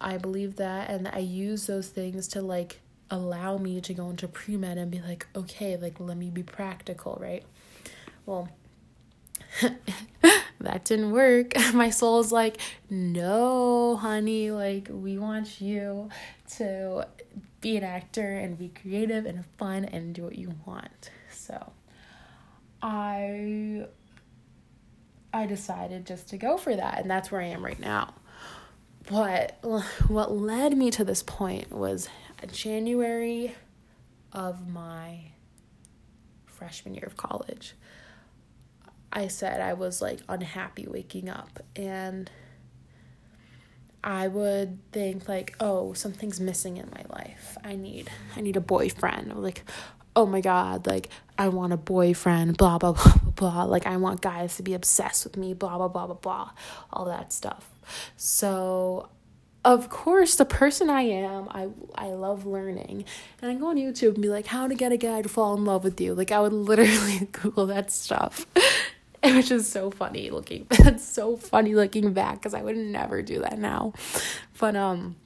I 0.00 0.16
believe 0.16 0.56
that 0.56 0.88
and 0.88 1.06
I 1.08 1.18
use 1.18 1.66
those 1.66 1.88
things 1.88 2.26
to 2.28 2.40
like 2.40 2.80
allow 3.10 3.58
me 3.58 3.82
to 3.82 3.92
go 3.92 4.08
into 4.08 4.28
pre-med 4.28 4.78
and 4.78 4.90
be 4.90 5.02
like, 5.02 5.26
okay, 5.36 5.76
like 5.76 6.00
let 6.00 6.16
me 6.16 6.30
be 6.30 6.42
practical, 6.42 7.18
right? 7.20 7.44
Well, 8.24 8.48
that 10.60 10.84
didn't 10.84 11.12
work. 11.12 11.52
My 11.74 11.90
soul's 11.90 12.32
like, 12.32 12.60
no, 12.90 13.96
honey, 13.96 14.50
like, 14.50 14.88
we 14.90 15.18
want 15.18 15.60
you 15.60 16.08
to 16.56 17.06
be 17.60 17.76
an 17.76 17.84
actor 17.84 18.36
and 18.36 18.58
be 18.58 18.68
creative 18.68 19.26
and 19.26 19.44
fun 19.56 19.84
and 19.84 20.14
do 20.14 20.22
what 20.22 20.36
you 20.36 20.54
want. 20.64 21.10
So 21.32 21.72
I 22.82 23.86
I 25.32 25.46
decided 25.46 26.06
just 26.06 26.28
to 26.30 26.38
go 26.38 26.56
for 26.56 26.74
that 26.74 27.00
and 27.00 27.10
that's 27.10 27.30
where 27.30 27.40
I 27.40 27.46
am 27.46 27.64
right 27.64 27.78
now. 27.78 28.14
But 29.10 29.58
what 30.08 30.32
led 30.32 30.76
me 30.76 30.90
to 30.92 31.04
this 31.04 31.22
point 31.22 31.72
was 31.72 32.08
January 32.52 33.54
of 34.32 34.68
my 34.68 35.32
freshman 36.46 36.94
year 36.94 37.04
of 37.06 37.16
college. 37.16 37.74
I 39.12 39.28
said 39.28 39.60
I 39.60 39.74
was 39.74 40.02
like 40.02 40.20
unhappy 40.28 40.86
waking 40.86 41.28
up 41.28 41.60
and 41.74 42.30
I 44.02 44.28
would 44.28 44.78
think 44.92 45.28
like, 45.28 45.54
oh, 45.60 45.92
something's 45.92 46.40
missing 46.40 46.76
in 46.76 46.88
my 46.90 47.04
life. 47.10 47.58
I 47.64 47.74
need 47.74 48.10
I 48.36 48.40
need 48.40 48.56
a 48.56 48.60
boyfriend. 48.60 49.32
Or 49.32 49.36
like, 49.36 49.64
oh 50.14 50.26
my 50.26 50.40
god, 50.40 50.86
like 50.86 51.08
I 51.36 51.48
want 51.48 51.72
a 51.72 51.76
boyfriend, 51.76 52.56
blah 52.56 52.78
blah 52.78 52.92
blah 52.92 53.16
blah 53.16 53.30
blah. 53.32 53.64
Like 53.64 53.86
I 53.86 53.96
want 53.96 54.20
guys 54.20 54.56
to 54.56 54.62
be 54.62 54.74
obsessed 54.74 55.24
with 55.24 55.36
me, 55.36 55.54
blah 55.54 55.76
blah 55.78 55.88
blah 55.88 56.06
blah 56.06 56.16
blah. 56.16 56.50
All 56.92 57.06
that 57.06 57.32
stuff. 57.32 57.70
So 58.16 59.08
of 59.64 59.90
course 59.90 60.36
the 60.36 60.44
person 60.44 60.88
I 60.88 61.02
am, 61.02 61.48
I 61.50 61.68
I 61.94 62.08
love 62.10 62.46
learning. 62.46 63.04
And 63.42 63.50
I 63.50 63.54
go 63.54 63.68
on 63.68 63.76
YouTube 63.76 64.14
and 64.14 64.22
be 64.22 64.28
like, 64.28 64.46
how 64.46 64.68
to 64.68 64.74
get 64.74 64.92
a 64.92 64.96
guy 64.96 65.22
to 65.22 65.28
fall 65.28 65.54
in 65.54 65.64
love 65.64 65.82
with 65.82 66.00
you. 66.00 66.14
Like 66.14 66.30
I 66.30 66.40
would 66.40 66.52
literally 66.70 67.28
Google 67.32 67.66
that 67.66 67.90
stuff. 67.90 68.46
which 69.24 69.50
is 69.50 69.68
so 69.68 69.90
funny 69.90 70.30
looking 70.30 70.66
that's 70.70 71.04
so 71.04 71.36
funny 71.36 71.74
looking 71.74 72.12
back 72.12 72.36
because 72.36 72.54
i 72.54 72.62
would 72.62 72.76
never 72.76 73.22
do 73.22 73.40
that 73.40 73.58
now. 73.58 73.92
But 74.58 74.76
um 74.76 75.16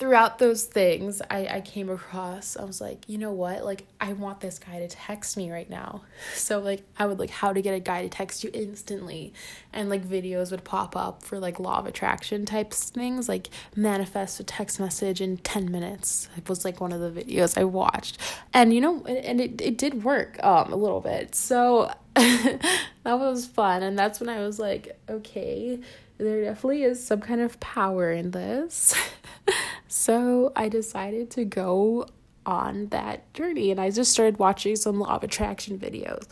throughout 0.00 0.38
those 0.38 0.64
things 0.64 1.20
I, 1.30 1.46
I 1.46 1.60
came 1.60 1.90
across 1.90 2.56
i 2.56 2.64
was 2.64 2.80
like 2.80 3.06
you 3.06 3.18
know 3.18 3.32
what? 3.32 3.64
Like 3.64 3.86
i 4.00 4.12
want 4.14 4.40
this 4.40 4.58
guy 4.58 4.78
to 4.78 4.88
text 4.88 5.36
me 5.36 5.52
right 5.52 5.68
now. 5.68 6.02
So 6.34 6.58
like 6.58 6.82
i 6.98 7.06
would 7.06 7.18
like 7.18 7.30
how 7.30 7.52
to 7.52 7.60
get 7.60 7.74
a 7.74 7.80
guy 7.80 8.02
to 8.02 8.08
text 8.08 8.42
you 8.42 8.50
instantly. 8.54 9.34
And 9.72 9.90
like 9.90 10.04
videos 10.04 10.50
would 10.50 10.64
pop 10.64 10.96
up 10.96 11.22
for 11.22 11.38
like 11.38 11.60
law 11.60 11.78
of 11.78 11.86
attraction 11.86 12.46
types 12.46 12.90
things 12.90 13.28
like 13.28 13.48
manifest 13.76 14.40
a 14.40 14.44
text 14.44 14.80
message 14.80 15.20
in 15.20 15.36
10 15.38 15.70
minutes. 15.70 16.28
It 16.36 16.48
was 16.48 16.64
like 16.64 16.80
one 16.80 16.92
of 16.92 17.00
the 17.00 17.10
videos 17.10 17.58
i 17.58 17.64
watched. 17.64 18.18
And 18.54 18.72
you 18.72 18.80
know 18.80 19.04
and 19.04 19.40
it, 19.40 19.60
it 19.60 19.76
did 19.76 20.02
work 20.02 20.42
um 20.42 20.72
a 20.72 20.76
little 20.76 21.00
bit. 21.00 21.34
So 21.34 21.92
that 22.14 22.58
was 23.04 23.46
fun. 23.46 23.82
And 23.82 23.98
that's 23.98 24.18
when 24.18 24.28
i 24.30 24.40
was 24.40 24.58
like 24.58 24.98
okay 25.08 25.80
there 26.20 26.44
definitely 26.44 26.82
is 26.82 27.04
some 27.04 27.20
kind 27.20 27.40
of 27.40 27.58
power 27.60 28.12
in 28.12 28.30
this 28.30 28.94
So 29.90 30.52
I 30.54 30.68
decided 30.68 31.30
to 31.32 31.44
go 31.44 32.06
on 32.46 32.86
that 32.86 33.32
journey 33.34 33.72
and 33.72 33.80
I 33.80 33.90
just 33.90 34.12
started 34.12 34.38
watching 34.38 34.76
some 34.76 35.00
law 35.00 35.16
of 35.16 35.24
attraction 35.24 35.78
videos. 35.78 36.26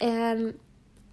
And 0.00 0.58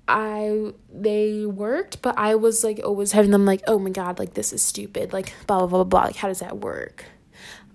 I 0.07 0.73
they 0.93 1.47
worked, 1.47 2.03
but 2.03 2.17
I 2.19 2.35
was 2.35 2.63
like 2.63 2.79
always 2.83 3.13
having 3.13 3.31
them 3.31 3.45
like, 3.45 3.63
oh 3.65 3.79
my 3.79 3.89
god, 3.89 4.19
like 4.19 4.35
this 4.35 4.53
is 4.53 4.61
stupid, 4.61 5.11
like 5.11 5.33
blah 5.47 5.57
blah 5.57 5.67
blah 5.67 5.83
blah. 5.83 6.03
Like 6.03 6.17
how 6.17 6.27
does 6.27 6.39
that 6.39 6.59
work? 6.59 7.05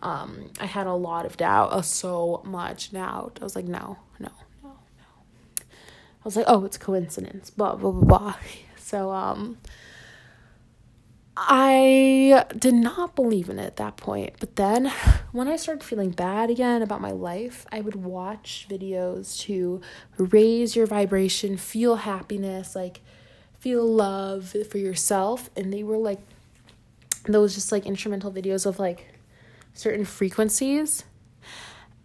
Um, 0.04 0.52
I 0.60 0.66
had 0.66 0.86
a 0.86 0.94
lot 0.94 1.26
of 1.26 1.36
doubt, 1.36 1.72
uh, 1.72 1.82
so 1.82 2.42
much 2.44 2.92
doubt. 2.92 3.38
I 3.40 3.44
was 3.44 3.56
like, 3.56 3.66
no, 3.66 3.98
no, 4.20 4.30
no, 4.62 4.70
no. 4.70 5.04
I 5.60 6.24
was 6.24 6.36
like, 6.36 6.46
oh, 6.48 6.64
it's 6.64 6.78
coincidence, 6.78 7.50
blah 7.50 7.74
blah 7.74 7.90
blah 7.90 8.04
blah. 8.18 8.34
So 8.76 9.12
um, 9.12 9.58
I 11.42 12.44
did 12.58 12.74
not 12.74 13.16
believe 13.16 13.48
in 13.48 13.58
it 13.58 13.64
at 13.64 13.76
that 13.76 13.96
point. 13.96 14.34
But 14.38 14.56
then 14.56 14.92
when 15.32 15.48
I 15.48 15.56
started 15.56 15.82
feeling 15.82 16.10
bad 16.10 16.50
again 16.50 16.82
about 16.82 17.00
my 17.00 17.12
life, 17.12 17.66
I 17.72 17.80
would 17.80 17.96
watch 17.96 18.66
videos 18.68 19.40
to 19.42 19.80
raise 20.18 20.76
your 20.76 20.86
vibration, 20.86 21.56
feel 21.56 21.96
happiness, 21.96 22.76
like 22.76 23.00
feel 23.58 23.86
love 23.86 24.54
for 24.70 24.78
yourself. 24.78 25.48
And 25.56 25.72
they 25.72 25.82
were 25.82 25.96
like 25.96 26.20
those 27.24 27.54
just 27.54 27.72
like 27.72 27.86
instrumental 27.86 28.30
videos 28.30 28.66
of 28.66 28.78
like 28.78 29.06
certain 29.72 30.04
frequencies. 30.04 31.04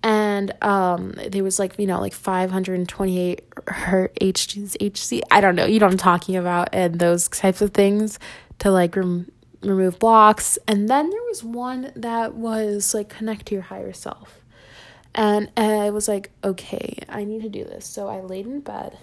And 0.02 0.54
um 0.62 1.16
there 1.30 1.44
was 1.44 1.58
like 1.58 1.78
you 1.80 1.88
know 1.88 2.00
like 2.00 2.14
528 2.14 3.42
hertz 3.68 4.78
hc 4.80 5.22
i 5.32 5.42
don't 5.42 5.56
know 5.56 5.66
you 5.66 5.80
know 5.80 5.88
what 5.88 5.94
i'm 5.94 5.98
talking 5.98 6.36
about 6.36 6.70
and 6.74 7.00
those 7.00 7.28
types 7.28 7.60
of 7.64 7.74
things 7.74 8.20
to 8.60 8.72
like 8.72 8.96
rem- 8.96 9.32
remove 9.62 10.00
blocks. 10.00 10.58
And 10.68 10.90
then 10.90 11.10
there 11.10 11.24
was 11.24 11.44
one 11.44 11.92
that 11.96 12.36
was 12.36 12.94
like 12.94 13.10
connect 13.10 13.48
to 13.48 13.56
your 13.56 13.64
higher 13.64 13.94
self. 13.94 14.42
And, 15.18 15.50
and 15.56 15.72
i 15.82 15.92
was 15.92 16.10
like 16.10 16.32
okay 16.44 17.00
i 17.08 17.24
need 17.24 17.42
to 17.44 17.50
do 17.50 17.64
this. 17.64 17.86
So 17.86 18.10
i 18.10 18.20
laid 18.20 18.46
in 18.46 18.60
bed 18.60 18.98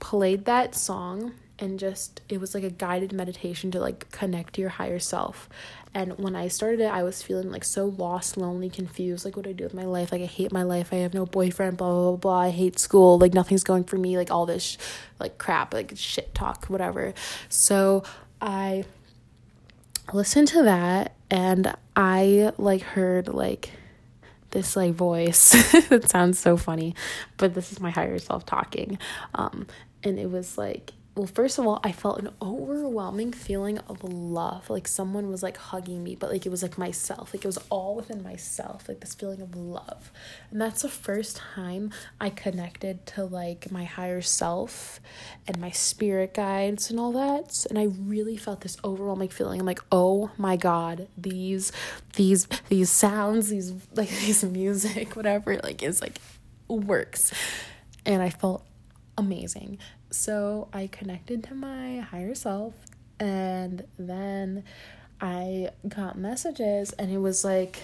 played 0.00 0.44
that 0.44 0.74
song 0.74 1.32
and 1.58 1.78
just 1.78 2.20
it 2.28 2.38
was 2.38 2.54
like 2.54 2.64
a 2.64 2.70
guided 2.70 3.12
meditation 3.12 3.70
to 3.70 3.80
like 3.80 4.10
connect 4.10 4.54
to 4.54 4.60
your 4.60 4.70
higher 4.70 4.98
self. 4.98 5.48
And 5.94 6.18
when 6.18 6.36
i 6.36 6.48
started 6.48 6.80
it 6.80 6.92
i 6.92 7.02
was 7.02 7.22
feeling 7.22 7.50
like 7.50 7.64
so 7.64 7.86
lost 7.86 8.36
lonely 8.36 8.68
confused. 8.68 9.24
Like 9.24 9.36
what 9.36 9.44
do 9.44 9.50
i 9.50 9.54
do 9.54 9.64
with 9.64 9.74
my 9.74 9.84
life? 9.84 10.10
Like 10.12 10.22
i 10.22 10.26
hate 10.26 10.52
my 10.52 10.64
life. 10.64 10.92
I 10.92 10.96
have 10.96 11.14
no 11.14 11.24
boyfriend 11.24 11.76
blah 11.76 11.88
blah 11.88 12.10
blah, 12.10 12.16
blah. 12.16 12.40
i 12.40 12.50
hate 12.50 12.78
school. 12.78 13.16
Like 13.16 13.32
nothing's 13.32 13.64
going 13.64 13.84
for 13.84 13.96
me. 13.96 14.16
Like 14.16 14.30
all 14.30 14.44
this 14.44 14.62
sh- 14.64 14.76
like 15.20 15.38
crap 15.38 15.72
like 15.72 15.92
shit 15.94 16.34
talk 16.34 16.66
whatever. 16.66 17.14
So 17.48 18.02
i 18.40 18.84
listened 20.12 20.48
to 20.48 20.62
that 20.62 21.14
and 21.30 21.74
i 21.94 22.52
like 22.58 22.82
heard 22.82 23.28
like 23.28 23.70
this 24.50 24.76
like 24.76 24.94
voice. 24.94 25.54
It 25.90 26.08
sounds 26.08 26.38
so 26.38 26.56
funny 26.56 26.94
but 27.36 27.54
this 27.54 27.72
is 27.72 27.80
my 27.80 27.90
higher 27.90 28.18
self 28.18 28.46
talking. 28.46 28.98
Um 29.34 29.66
and 30.02 30.18
it 30.18 30.30
was 30.30 30.56
like 30.56 30.92
well, 31.16 31.26
first 31.26 31.58
of 31.58 31.66
all, 31.66 31.80
I 31.82 31.92
felt 31.92 32.18
an 32.18 32.28
overwhelming 32.42 33.32
feeling 33.32 33.78
of 33.78 34.04
love. 34.04 34.68
Like 34.68 34.86
someone 34.86 35.30
was 35.30 35.42
like 35.42 35.56
hugging 35.56 36.04
me, 36.04 36.14
but 36.14 36.30
like 36.30 36.44
it 36.44 36.50
was 36.50 36.62
like 36.62 36.76
myself. 36.76 37.32
Like 37.32 37.42
it 37.42 37.48
was 37.48 37.58
all 37.70 37.94
within 37.94 38.22
myself, 38.22 38.86
like 38.86 39.00
this 39.00 39.14
feeling 39.14 39.40
of 39.40 39.56
love. 39.56 40.12
And 40.50 40.60
that's 40.60 40.82
the 40.82 40.90
first 40.90 41.38
time 41.38 41.90
I 42.20 42.28
connected 42.28 43.06
to 43.06 43.24
like 43.24 43.72
my 43.72 43.84
higher 43.84 44.20
self 44.20 45.00
and 45.48 45.58
my 45.58 45.70
spirit 45.70 46.34
guides 46.34 46.90
and 46.90 47.00
all 47.00 47.12
that. 47.12 47.64
And 47.70 47.78
I 47.78 47.84
really 47.84 48.36
felt 48.36 48.60
this 48.60 48.76
overwhelming 48.84 49.30
feeling. 49.30 49.58
I'm 49.60 49.66
like, 49.66 49.82
oh 49.90 50.30
my 50.36 50.56
God, 50.56 51.08
these, 51.16 51.72
these, 52.16 52.46
these 52.68 52.90
sounds, 52.90 53.48
these, 53.48 53.72
like, 53.94 54.10
these 54.20 54.44
music, 54.44 55.16
whatever, 55.16 55.56
like, 55.62 55.82
is 55.82 56.02
like 56.02 56.18
works. 56.68 57.32
And 58.04 58.20
I 58.20 58.28
felt 58.28 58.66
amazing. 59.16 59.78
So 60.16 60.68
I 60.72 60.86
connected 60.86 61.44
to 61.44 61.54
my 61.54 61.98
higher 61.98 62.34
self, 62.34 62.72
and 63.20 63.86
then 63.98 64.64
I 65.20 65.68
got 65.86 66.18
messages, 66.18 66.94
and 66.94 67.12
it 67.12 67.18
was 67.18 67.44
like, 67.44 67.82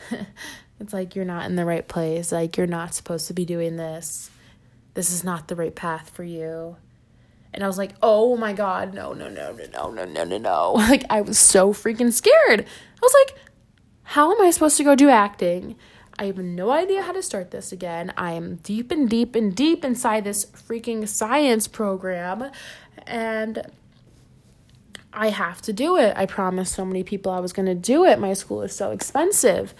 it's 0.80 0.92
like, 0.92 1.14
you're 1.14 1.24
not 1.24 1.46
in 1.46 1.54
the 1.54 1.64
right 1.64 1.86
place. 1.86 2.32
Like, 2.32 2.56
you're 2.56 2.66
not 2.66 2.92
supposed 2.92 3.28
to 3.28 3.34
be 3.34 3.44
doing 3.44 3.76
this. 3.76 4.30
This 4.94 5.12
is 5.12 5.22
not 5.22 5.46
the 5.46 5.54
right 5.54 5.74
path 5.74 6.10
for 6.10 6.24
you. 6.24 6.76
And 7.54 7.62
I 7.62 7.68
was 7.68 7.78
like, 7.78 7.92
oh 8.02 8.36
my 8.36 8.52
God, 8.52 8.92
no, 8.92 9.12
no, 9.12 9.28
no, 9.28 9.52
no, 9.52 9.66
no, 9.66 9.90
no, 9.90 10.04
no, 10.04 10.24
no, 10.24 10.38
no. 10.38 10.72
Like, 10.76 11.04
I 11.08 11.20
was 11.20 11.38
so 11.38 11.72
freaking 11.72 12.12
scared. 12.12 12.66
I 12.66 13.00
was 13.00 13.14
like, 13.24 13.38
how 14.02 14.32
am 14.32 14.42
I 14.42 14.50
supposed 14.50 14.76
to 14.78 14.84
go 14.84 14.96
do 14.96 15.08
acting? 15.08 15.76
I 16.18 16.26
have 16.26 16.38
no 16.38 16.70
idea 16.70 17.02
how 17.02 17.12
to 17.12 17.22
start 17.22 17.50
this 17.50 17.72
again. 17.72 18.12
I 18.16 18.32
am 18.32 18.56
deep 18.56 18.90
and 18.90 19.08
deep 19.08 19.34
and 19.34 19.54
deep 19.54 19.84
inside 19.84 20.24
this 20.24 20.46
freaking 20.46 21.08
science 21.08 21.66
program 21.68 22.50
and 23.06 23.66
I 25.12 25.28
have 25.28 25.60
to 25.62 25.72
do 25.72 25.96
it. 25.96 26.14
I 26.16 26.26
promised 26.26 26.74
so 26.74 26.84
many 26.84 27.02
people 27.02 27.32
I 27.32 27.40
was 27.40 27.52
going 27.52 27.66
to 27.66 27.74
do 27.74 28.04
it. 28.04 28.18
My 28.18 28.32
school 28.32 28.62
is 28.62 28.74
so 28.74 28.90
expensive. 28.90 29.74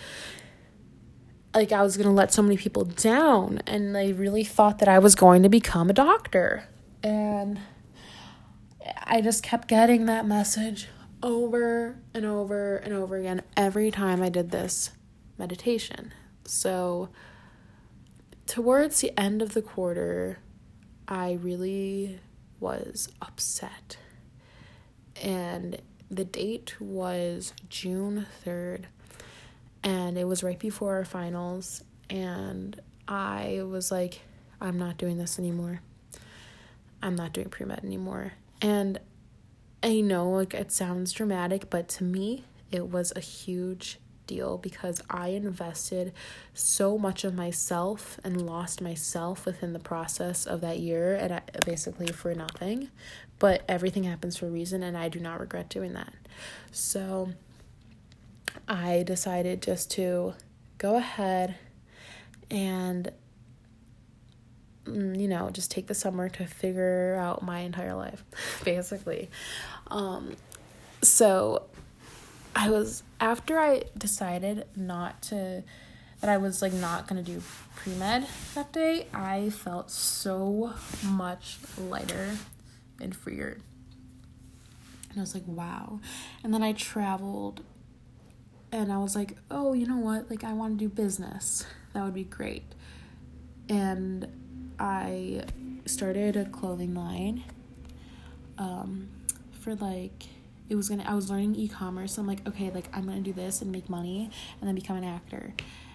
Like, 1.55 1.73
I 1.73 1.83
was 1.83 1.97
going 1.97 2.09
to 2.09 2.13
let 2.13 2.33
so 2.33 2.43
many 2.43 2.57
people 2.57 2.85
down, 2.85 3.61
and 3.67 3.95
they 3.95 4.13
really 4.13 4.45
thought 4.45 4.79
that 4.79 4.89
I 4.89 4.99
was 4.99 5.15
going 5.15 5.43
to 5.43 5.49
become 5.51 5.91
a 5.91 5.93
doctor. 5.93 6.65
And 7.03 7.61
I 9.05 9.21
just 9.21 9.43
kept 9.43 9.69
getting 9.69 10.07
that 10.07 10.27
message 10.27 10.89
over 11.23 11.99
and 12.15 12.25
over 12.25 12.77
and 12.77 12.93
over 12.93 13.17
again 13.17 13.43
every 13.57 13.91
time 13.91 14.23
I 14.23 14.29
did 14.29 14.51
this 14.51 14.91
meditation. 15.39 16.13
So, 16.45 17.09
towards 18.47 19.01
the 19.01 19.19
end 19.19 19.43
of 19.43 19.55
the 19.55 19.63
quarter, 19.63 20.39
I 21.09 21.33
really 21.35 22.21
was 22.61 23.09
upset. 23.21 23.97
And 25.23 25.81
the 26.11 26.25
date 26.25 26.81
was 26.81 27.53
June 27.69 28.27
3rd, 28.45 28.85
and 29.83 30.19
it 30.19 30.25
was 30.25 30.43
right 30.43 30.59
before 30.59 30.97
our 30.97 31.05
finals. 31.05 31.83
And 32.11 32.81
I 33.09 33.63
was 33.65 33.91
like, 33.91 34.21
I'm 34.61 34.79
not 34.79 34.97
doing 34.97 35.19
this 35.19 35.39
anymore. 35.39 35.81
I'm 37.03 37.17
not 37.17 37.33
doing 37.33 37.49
pre 37.49 37.67
med 37.67 37.81
anymore. 37.85 38.35
And 38.61 39.01
I 39.83 40.01
know 40.01 40.31
like 40.31 40.55
it 40.55 40.71
sounds 40.71 41.13
dramatic, 41.13 41.69
but 41.69 41.89
to 41.91 42.05
me, 42.05 42.45
it 42.71 42.89
was 42.89 43.13
a 43.17 43.21
huge 43.21 43.99
deal 44.33 44.59
because 44.59 45.03
I 45.11 45.29
invested 45.29 46.13
so 46.55 46.99
much 46.99 47.25
of 47.25 47.35
myself 47.35 48.19
and 48.25 48.47
lost 48.47 48.81
myself 48.81 49.45
within 49.47 49.73
the 49.73 49.79
process 49.79 50.47
of 50.47 50.61
that 50.63 50.79
year 50.81 51.15
and 51.15 51.35
I, 51.35 51.43
basically 51.65 52.07
for 52.07 52.35
nothing. 52.35 52.89
But 53.39 53.63
everything 53.69 54.05
happens 54.05 54.37
for 54.37 54.47
a 54.47 54.51
reason 54.51 54.83
and 54.83 54.97
I 54.97 55.09
do 55.09 55.21
not 55.21 55.41
regret 55.41 55.69
doing 55.69 55.93
that. 55.95 56.13
So 56.71 57.31
I 58.69 59.03
decided 59.03 59.63
just 59.63 59.91
to 59.93 60.35
go 60.79 60.97
ahead 60.97 61.57
and 62.51 63.11
mm, 64.85 65.19
you 65.19 65.29
know 65.29 65.51
just 65.51 65.71
take 65.71 65.87
the 65.87 65.95
summer 65.95 66.29
to 66.29 66.47
figure 66.47 67.17
out 67.21 67.43
my 67.43 67.61
entire 67.61 67.95
life 67.95 68.25
basically 68.65 69.31
um 69.87 70.37
so 71.03 71.65
I 72.55 72.71
was 72.71 73.03
after 73.21 73.59
I 73.59 73.85
decided 73.97 74.67
not 74.77 75.23
to 75.23 75.63
that 76.21 76.31
I 76.31 76.37
was 76.37 76.63
like 76.63 76.73
not 76.73 77.07
gonna 77.09 77.23
do 77.23 77.43
pre 77.75 77.95
med 77.95 78.27
that 78.55 78.73
day, 78.73 79.07
I 79.13 79.51
felt 79.51 79.91
so 79.91 80.75
much 81.05 81.59
lighter 81.79 82.37
and 83.01 83.15
freer. 83.15 83.59
And 85.11 85.19
I 85.19 85.21
was 85.21 85.35
like, 85.35 85.47
wow. 85.47 86.01
And 86.43 86.55
then 86.55 86.63
I 86.63 86.73
traveled 86.73 87.63
and 88.73 88.91
I 88.91 88.99
was 88.99 89.15
like, 89.15 89.37
oh, 89.51 89.75
you 89.75 89.87
know 89.87 89.99
what? 89.99 90.31
Like, 90.31 90.45
I 90.45 90.55
want 90.55 90.79
to 90.79 90.85
do 90.85 90.89
business. 90.89 91.67
That 91.93 92.03
would 92.05 92.15
be 92.15 92.25
great. 92.25 92.65
And 93.69 94.27
I 94.79 95.45
started 95.85 96.37
a 96.37 96.47
clothing 96.47 96.95
line 96.95 97.45
um, 98.57 99.11
for 99.61 99.75
like 99.75 100.25
it 100.69 100.75
was 100.75 100.89
gonna 100.89 101.05
I 101.07 101.15
was 101.15 101.31
learning 101.31 101.55
e-commerce. 101.57 102.15
So 102.15 102.23
I'm 102.23 102.29
like, 102.29 102.47
okay, 102.49 102.71
like 102.71 102.89
I'm 102.93 103.05
gonna 103.07 103.21
do 103.21 103.33
this 103.33 103.63
and 103.63 103.71
make 103.71 103.89
money 103.89 104.31
and 104.61 104.69
then 104.69 104.75
become 104.75 104.97
an 104.97 105.05
actor. 105.05 105.55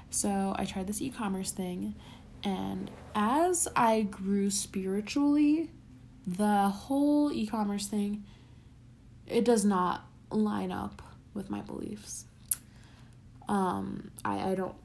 So 0.10 0.56
I 0.58 0.66
tried 0.66 0.88
this 0.88 1.02
e-commerce 1.02 1.52
thing 1.52 1.96
and 2.44 2.92
as 3.16 3.68
I 3.76 4.02
grew 4.04 4.50
spiritually, 4.50 5.72
the 6.26 6.70
whole 6.70 7.32
e-commerce 7.32 7.88
thing 7.88 8.24
it 9.26 9.44
does 9.44 9.66
not 9.66 10.06
line 10.32 10.72
up 10.72 11.02
with 11.34 11.50
my 11.50 11.62
beliefs. 11.62 12.26
Um 13.48 14.12
I 14.24 14.52
I 14.52 14.56
don't 14.56 14.76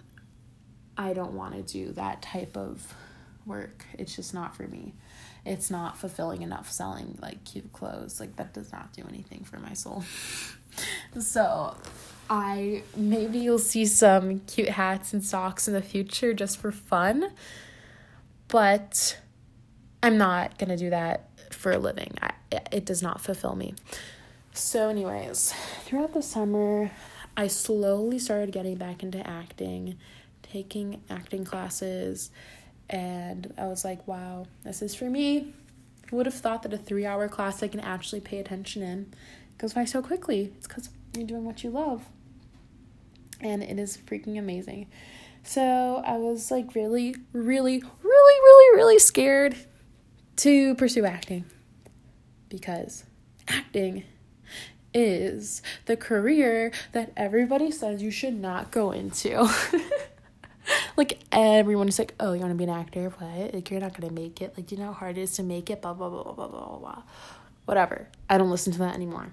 I 0.97 1.13
don't 1.13 1.33
want 1.33 1.55
to 1.55 1.63
do 1.63 1.93
that 1.93 2.23
type 2.23 2.57
of 2.57 2.95
work. 3.47 3.85
It's 3.99 4.15
just 4.15 4.35
not 4.35 4.55
for 4.55 4.65
me 4.69 4.95
it's 5.45 5.71
not 5.71 5.99
fulfilling 5.99 6.43
enough 6.43 6.71
selling 6.71 7.19
like 7.21 7.45
cute 7.45 7.73
clothes. 7.73 8.21
Like 8.21 8.37
that 8.37 8.55
does 8.55 8.73
not 8.73 8.93
do 8.93 9.05
anything 9.09 9.45
for 9.45 9.59
my 9.59 9.73
soul. 9.73 10.05
so 11.21 11.77
I 12.31 12.83
maybe 12.97 13.39
you'll 13.39 13.59
see 13.59 13.87
some 13.87 14.41
cute 14.41 14.71
hats 14.71 15.13
and 15.13 15.25
socks 15.25 15.67
in 15.67 15.75
the 15.75 15.83
future 15.83 16.33
just 16.33 16.59
for 16.59 16.71
fun. 16.73 17.33
But 18.49 19.19
I'm 20.03 20.19
not 20.19 20.59
going 20.59 20.71
to 20.71 20.77
do 20.77 20.91
that 20.91 21.29
for 21.51 21.73
a 21.73 21.79
living. 21.79 22.15
I, 22.21 22.33
it 22.71 22.85
does 22.85 23.03
not 23.03 23.21
fulfill 23.21 23.57
me. 23.57 23.75
So, 24.53 24.91
anyways, 24.91 25.55
throughout 25.85 26.13
the 26.13 26.23
summer, 26.23 26.91
I 27.37 27.47
slowly 27.47 28.19
started 28.19 28.53
getting 28.53 28.77
back 28.77 29.03
into 29.03 29.27
acting, 29.27 29.97
taking 30.43 31.01
acting 31.09 31.45
classes, 31.45 32.31
and 32.93 33.55
I 33.57 33.67
was 33.67 33.85
like, 33.85 34.07
wow, 34.07 34.47
this 34.65 34.83
is 34.83 34.95
for 34.95 35.09
me. 35.09 35.55
Who 36.11 36.17
would 36.19 36.27
have 36.27 36.35
thought 36.35 36.63
that 36.63 36.75
a 36.75 36.79
three 36.79 37.07
hour 37.07 37.27
class 37.27 37.63
I 37.63 37.69
can 37.69 37.81
actually 37.81 38.21
pay 38.21 38.39
attention 38.39 38.83
in 38.83 39.13
goes 39.57 39.73
by 39.73 39.87
so 39.87 40.03
quickly? 40.03 40.53
It's 40.59 40.69
because 40.69 40.91
you're 41.17 41.27
doing 41.27 41.45
what 41.45 41.65
you 41.65 41.71
love. 41.71 42.05
And 43.41 43.63
it 43.63 43.79
is 43.79 43.97
freaking 43.97 44.39
amazing. 44.39 44.89
So 45.43 46.03
I 46.07 46.19
was 46.19 46.51
like 46.51 46.75
really, 46.75 47.17
really, 47.33 47.79
really, 47.79 48.41
really, 48.41 48.77
really 48.77 48.99
scared 48.99 49.57
to 50.37 50.75
pursue 50.75 51.07
acting 51.07 51.47
because 52.49 53.05
acting 53.49 54.05
is 54.95 55.63
the 55.87 55.97
career 55.97 56.71
that 56.93 57.11
everybody 57.17 57.71
says 57.71 58.03
you 58.03 58.11
should 58.11 58.39
not 58.39 58.71
go 58.71 58.93
into. 58.93 59.49
like 60.97 61.19
everyone 61.31 61.89
is 61.89 61.99
like, 61.99 62.15
oh, 62.21 62.33
you 62.33 62.41
want 62.41 62.53
to 62.53 62.57
be 62.57 62.65
an 62.65 62.71
actor? 62.71 63.09
What? 63.09 63.55
Like 63.55 63.71
you're 63.71 63.81
not 63.81 63.99
gonna 63.99 64.13
make 64.13 64.41
it. 64.41 64.55
Like 64.57 64.71
you 64.73 64.79
know 64.79 64.87
how 64.87 64.93
hard 64.93 65.19
it 65.19 65.23
is 65.23 65.33
to 65.33 65.43
make 65.43 65.71
it? 65.71 65.83
Blah 65.83 65.95
blah 65.95 66.09
blah 66.09 66.23
blah 66.23 66.35
blah 66.35 66.49
blah 66.49 66.79
blah. 66.79 67.03
Whatever. 67.65 68.09
I 68.29 68.39
don't 68.39 68.51
listen 68.51 68.73
to 68.75 68.79
that 68.81 68.95
anymore. 68.95 69.33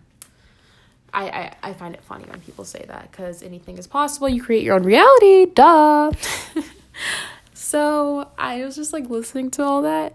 I, 1.13 1.29
I, 1.29 1.69
I 1.69 1.73
find 1.73 1.95
it 1.95 2.03
funny 2.03 2.25
when 2.25 2.39
people 2.41 2.65
say 2.65 2.85
that 2.87 3.09
because 3.11 3.41
anything 3.41 3.77
is 3.77 3.87
possible. 3.87 4.29
You 4.29 4.43
create 4.43 4.63
your 4.63 4.75
own 4.75 4.83
reality. 4.83 5.47
Duh. 5.47 6.11
so 7.53 8.29
I 8.37 8.63
was 8.63 8.75
just 8.75 8.93
like 8.93 9.09
listening 9.09 9.51
to 9.51 9.63
all 9.63 9.81
that. 9.81 10.13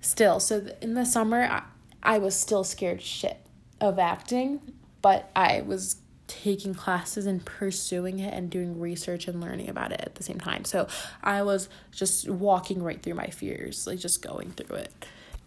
Still, 0.00 0.40
so 0.40 0.66
in 0.80 0.94
the 0.94 1.04
summer, 1.04 1.42
I, 1.42 1.62
I 2.02 2.18
was 2.18 2.34
still 2.36 2.64
scared 2.64 3.02
shit 3.02 3.38
of 3.80 3.98
acting, 3.98 4.60
but 5.02 5.30
I 5.34 5.62
was 5.62 5.96
taking 6.26 6.74
classes 6.74 7.26
and 7.26 7.44
pursuing 7.44 8.18
it 8.18 8.34
and 8.34 8.50
doing 8.50 8.80
research 8.80 9.28
and 9.28 9.40
learning 9.40 9.68
about 9.68 9.92
it 9.92 10.00
at 10.00 10.16
the 10.16 10.22
same 10.22 10.38
time. 10.38 10.64
So 10.64 10.88
I 11.22 11.42
was 11.42 11.68
just 11.92 12.28
walking 12.28 12.82
right 12.82 13.02
through 13.02 13.14
my 13.14 13.26
fears, 13.26 13.86
like 13.86 13.98
just 13.98 14.22
going 14.22 14.52
through 14.52 14.76
it. 14.76 14.92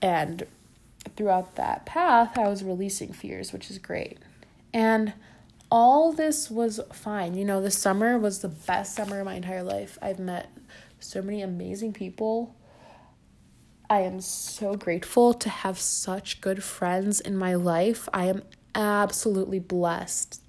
And 0.02 0.46
throughout 1.16 1.56
that 1.56 1.86
path, 1.86 2.38
I 2.38 2.48
was 2.48 2.64
releasing 2.64 3.14
fears, 3.14 3.52
which 3.52 3.70
is 3.70 3.78
great. 3.78 4.20
And 4.74 5.14
all 5.72 6.12
this 6.14 6.50
was 6.50 6.80
fine. 6.94 7.36
You 7.36 7.46
know, 7.46 7.62
the 7.62 7.72
summer 7.72 8.18
was 8.18 8.40
the 8.40 8.48
best 8.48 8.96
summer 8.96 9.20
of 9.20 9.26
my 9.26 9.36
entire 9.36 9.64
life. 9.64 9.98
I've 10.02 10.20
met 10.20 10.50
so 11.00 11.22
many 11.22 11.42
amazing 11.42 11.94
people. 11.94 12.56
I 13.90 14.02
am 14.02 14.22
so 14.22 14.76
grateful 14.76 15.34
to 15.34 15.50
have 15.50 15.80
such 15.80 16.42
good 16.42 16.64
friends 16.64 17.20
in 17.20 17.36
my 17.36 17.56
life. 17.56 18.08
I 18.14 18.26
am 18.26 18.44
absolutely 18.76 19.60
blessed. 19.60 20.42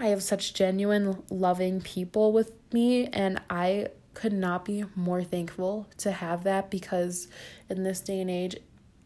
I 0.00 0.06
have 0.06 0.22
such 0.22 0.54
genuine, 0.54 1.22
loving 1.30 1.82
people 1.82 2.32
with 2.32 2.52
me, 2.72 3.06
and 3.08 3.38
I 3.50 3.88
could 4.14 4.32
not 4.32 4.64
be 4.64 4.84
more 4.96 5.22
thankful 5.22 5.88
to 5.98 6.10
have 6.10 6.44
that 6.44 6.70
because 6.70 7.28
in 7.68 7.82
this 7.82 8.00
day 8.00 8.20
and 8.20 8.30
age, 8.30 8.56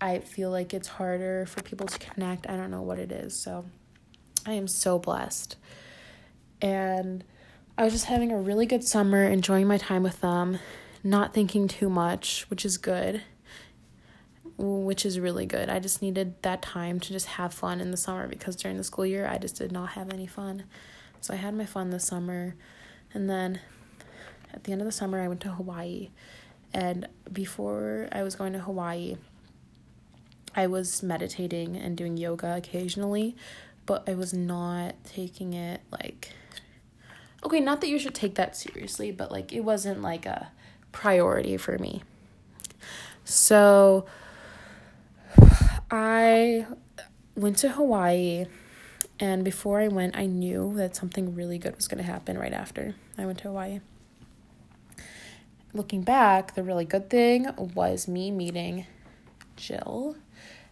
I 0.00 0.20
feel 0.20 0.50
like 0.50 0.72
it's 0.72 0.86
harder 0.86 1.46
for 1.46 1.62
people 1.62 1.88
to 1.88 1.98
connect. 1.98 2.48
I 2.48 2.56
don't 2.56 2.70
know 2.70 2.82
what 2.82 3.00
it 3.00 3.10
is. 3.10 3.34
So 3.34 3.64
I 4.46 4.52
am 4.52 4.68
so 4.68 5.00
blessed. 5.00 5.56
And 6.62 7.24
I 7.76 7.82
was 7.82 7.92
just 7.92 8.06
having 8.06 8.30
a 8.30 8.38
really 8.38 8.64
good 8.64 8.84
summer, 8.84 9.24
enjoying 9.24 9.66
my 9.66 9.78
time 9.78 10.04
with 10.04 10.20
them, 10.20 10.60
not 11.02 11.34
thinking 11.34 11.66
too 11.66 11.90
much, 11.90 12.46
which 12.48 12.64
is 12.64 12.78
good. 12.78 13.20
Which 14.56 15.04
is 15.04 15.18
really 15.18 15.46
good. 15.46 15.68
I 15.68 15.80
just 15.80 16.00
needed 16.00 16.40
that 16.42 16.62
time 16.62 17.00
to 17.00 17.12
just 17.12 17.26
have 17.26 17.52
fun 17.52 17.80
in 17.80 17.90
the 17.90 17.96
summer 17.96 18.28
because 18.28 18.54
during 18.56 18.76
the 18.76 18.84
school 18.84 19.04
year 19.04 19.26
I 19.26 19.38
just 19.38 19.56
did 19.56 19.72
not 19.72 19.90
have 19.90 20.12
any 20.12 20.26
fun. 20.26 20.64
So 21.20 21.34
I 21.34 21.38
had 21.38 21.54
my 21.54 21.66
fun 21.66 21.90
this 21.90 22.06
summer. 22.06 22.54
And 23.12 23.28
then 23.28 23.60
at 24.52 24.64
the 24.64 24.72
end 24.72 24.80
of 24.80 24.86
the 24.86 24.92
summer, 24.92 25.20
I 25.20 25.28
went 25.28 25.40
to 25.40 25.50
Hawaii. 25.50 26.10
And 26.72 27.08
before 27.32 28.08
I 28.12 28.22
was 28.22 28.36
going 28.36 28.52
to 28.52 28.60
Hawaii, 28.60 29.16
I 30.54 30.66
was 30.68 31.02
meditating 31.02 31.76
and 31.76 31.96
doing 31.96 32.16
yoga 32.16 32.56
occasionally, 32.56 33.36
but 33.86 34.08
I 34.08 34.14
was 34.14 34.32
not 34.32 34.94
taking 35.04 35.52
it 35.52 35.80
like 35.90 36.30
okay, 37.44 37.60
not 37.60 37.80
that 37.82 37.88
you 37.88 37.98
should 37.98 38.14
take 38.14 38.36
that 38.36 38.56
seriously, 38.56 39.10
but 39.10 39.30
like 39.30 39.52
it 39.52 39.60
wasn't 39.60 40.02
like 40.02 40.26
a 40.26 40.50
priority 40.92 41.56
for 41.56 41.78
me. 41.78 42.02
So 43.24 44.06
I 45.90 46.66
went 47.36 47.58
to 47.58 47.70
Hawaii 47.70 48.46
and 49.20 49.44
before 49.44 49.80
I 49.80 49.88
went, 49.88 50.16
I 50.16 50.26
knew 50.26 50.74
that 50.76 50.96
something 50.96 51.34
really 51.34 51.58
good 51.58 51.76
was 51.76 51.86
going 51.86 52.02
to 52.02 52.10
happen 52.10 52.36
right 52.36 52.52
after 52.52 52.94
I 53.16 53.26
went 53.26 53.38
to 53.38 53.44
Hawaii. 53.44 53.80
Looking 55.72 56.02
back, 56.02 56.54
the 56.54 56.62
really 56.62 56.84
good 56.84 57.10
thing 57.10 57.48
was 57.56 58.08
me 58.08 58.30
meeting 58.30 58.86
Jill, 59.56 60.16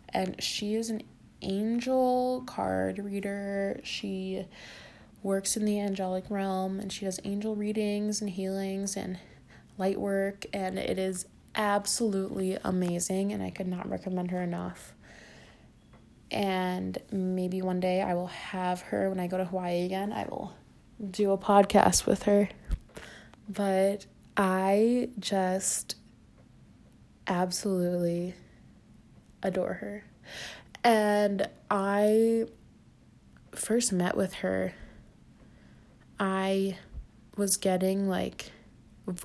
and 0.09 0.40
she 0.42 0.75
is 0.75 0.90
an 0.90 1.03
angel 1.40 2.42
card 2.46 2.98
reader. 2.98 3.81
She 3.85 4.46
works 5.22 5.57
in 5.57 5.64
the 5.64 5.79
angelic 5.81 6.25
realm 6.29 6.81
and 6.81 6.92
she 6.92 7.05
does 7.05 7.20
angel 7.25 7.55
readings 7.55 8.20
and 8.20 8.31
healings 8.31 8.96
and 8.96 9.18
light 9.79 10.01
work, 10.01 10.46
and 10.53 10.79
it 10.79 10.98
is 10.98 11.27
absolutely 11.55 12.59
amazing. 12.64 13.33
And 13.33 13.42
I 13.42 13.51
could 13.51 13.68
not 13.68 13.88
recommend 13.88 14.31
her 14.31 14.42
enough. 14.42 14.94
And 16.33 16.97
maybe 17.12 17.61
one 17.61 17.79
day 17.79 18.01
I 18.01 18.14
will 18.14 18.29
have 18.29 18.81
her 18.83 19.11
when 19.11 19.21
I 19.21 19.27
go 19.27 19.37
to 19.37 19.45
Hawaii 19.45 19.85
again. 19.85 20.12
I 20.12 20.25
will 20.25 20.55
do 21.11 21.31
a 21.33 21.38
podcast 21.38 22.07
with 22.07 22.23
her. 22.25 22.49
But 23.49 24.07
I 24.37 25.11
just 25.18 25.97
absolutely 27.27 28.35
adore 29.42 29.75
her. 29.75 30.05
And 30.83 31.49
I 31.71 32.47
first 33.55 33.92
met 33.92 34.16
with 34.16 34.35
her, 34.35 34.73
I 36.18 36.79
was 37.37 37.57
getting 37.57 38.09
like 38.09 38.53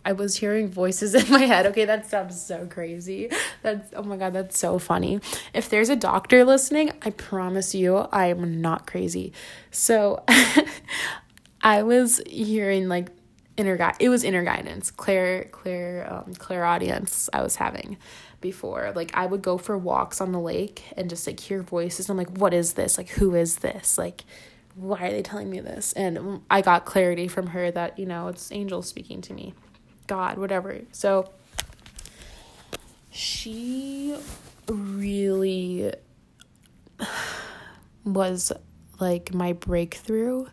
I 0.04 0.14
was 0.14 0.38
hearing 0.38 0.70
voices 0.70 1.14
in 1.16 1.30
my 1.32 1.44
head. 1.44 1.66
Okay, 1.68 1.86
that 1.86 2.10
sounds 2.10 2.42
so 2.42 2.68
crazy. 2.68 3.30
That's 3.62 3.94
oh 3.96 4.04
my 4.04 4.18
god, 4.18 4.34
that's 4.34 4.58
so 4.58 4.80
funny. 4.80 5.20
If 5.54 5.70
there's 5.70 5.90
a 5.90 5.96
doctor 5.96 6.44
listening, 6.44 6.92
I 7.02 7.12
promise 7.12 7.76
you 7.76 7.98
I 7.98 8.28
am 8.28 8.62
not 8.62 8.88
crazy. 8.88 9.34
So 9.72 10.24
I 11.62 11.84
was 11.84 12.22
hearing 12.28 12.88
like 12.88 13.10
inner 13.56 13.78
guide 13.78 13.96
it 14.00 14.10
was 14.10 14.24
inner 14.24 14.44
guidance, 14.44 14.92
clear, 14.92 15.46
clear, 15.52 16.08
um 16.10 16.34
clairaudience. 16.36 17.30
I 17.34 17.44
was 17.44 17.56
having 17.56 17.98
before. 18.42 18.92
Like 18.96 19.12
I 19.16 19.26
would 19.26 19.42
go 19.42 19.58
for 19.58 19.78
walks 19.78 20.22
on 20.22 20.32
the 20.32 20.40
lake 20.40 20.84
and 20.96 21.10
just 21.10 21.28
like 21.28 21.40
hear 21.40 21.62
voices. 21.62 22.10
I'm 22.10 22.18
like, 22.18 22.38
what 22.38 22.54
is 22.54 22.74
this? 22.74 22.98
Like 22.98 23.10
who 23.10 23.36
is 23.36 23.58
this? 23.58 23.98
Like 23.98 24.24
why 24.78 25.08
are 25.08 25.12
they 25.12 25.24
telling 25.24 25.50
me 25.50 25.60
this? 25.60 25.92
And 25.94 26.42
I 26.52 26.62
got 26.62 26.86
clarity 26.86 27.28
from 27.28 27.48
her 27.48 27.72
that, 27.72 27.98
you 27.98 28.06
know, 28.06 28.28
it's 28.28 28.52
angels 28.52 28.88
speaking 28.88 29.22
to 29.24 29.34
me. 29.34 29.56
God, 30.08 30.38
whatever. 30.38 30.82
So 30.92 31.30
she 33.12 34.18
really 34.68 35.94
was 38.04 38.52
like 39.00 39.34
my 39.34 39.54
breakthrough 39.54 40.48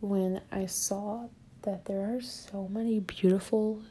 when 0.00 0.40
I 0.50 0.66
saw 0.66 1.28
that 1.62 1.84
there 1.84 2.16
are 2.16 2.20
so 2.20 2.68
many 2.68 3.00
beautiful 3.00 3.82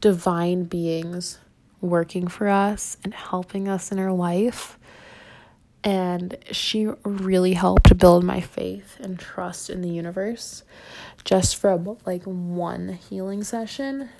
divine 0.00 0.64
beings 0.64 1.38
working 1.80 2.28
for 2.28 2.48
us 2.48 2.96
and 3.02 3.14
helping 3.14 3.68
us 3.68 3.90
in 3.90 3.98
our 3.98 4.12
life. 4.12 4.77
And 5.88 6.36
she 6.50 6.86
really 7.02 7.54
helped 7.54 7.96
build 7.96 8.22
my 8.22 8.42
faith 8.42 8.98
and 9.00 9.18
trust 9.18 9.70
in 9.70 9.80
the 9.80 9.88
universe 9.88 10.62
just 11.24 11.56
from 11.56 11.96
like 12.04 12.24
one 12.24 12.98
healing 13.08 13.42
session. 13.42 14.10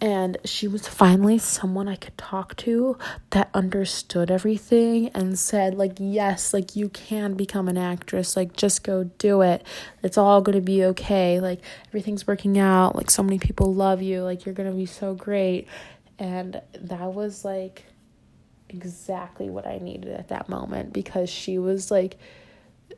And 0.00 0.38
she 0.44 0.68
was 0.68 0.86
finally 0.86 1.38
someone 1.38 1.88
I 1.88 1.96
could 1.96 2.16
talk 2.16 2.54
to 2.58 2.98
that 3.30 3.50
understood 3.52 4.30
everything 4.30 5.08
and 5.08 5.36
said, 5.36 5.74
like, 5.74 5.94
yes, 5.98 6.54
like 6.54 6.76
you 6.76 6.88
can 6.88 7.34
become 7.34 7.66
an 7.66 7.78
actress. 7.78 8.36
Like, 8.36 8.52
just 8.56 8.84
go 8.84 9.02
do 9.02 9.42
it. 9.42 9.66
It's 10.04 10.16
all 10.16 10.40
gonna 10.40 10.60
be 10.60 10.84
okay. 10.84 11.40
Like, 11.40 11.62
everything's 11.88 12.28
working 12.28 12.60
out. 12.60 12.94
Like, 12.94 13.10
so 13.10 13.24
many 13.24 13.40
people 13.40 13.74
love 13.74 14.02
you. 14.02 14.22
Like, 14.22 14.46
you're 14.46 14.54
gonna 14.54 14.70
be 14.70 14.86
so 14.86 15.14
great 15.14 15.66
and 16.16 16.62
that 16.80 17.12
was 17.12 17.44
like 17.44 17.84
exactly 18.72 19.50
what 19.50 19.66
I 19.66 19.78
needed 19.78 20.12
at 20.12 20.28
that 20.28 20.48
moment 20.48 20.92
because 20.92 21.30
she 21.30 21.58
was 21.58 21.90
like 21.90 22.16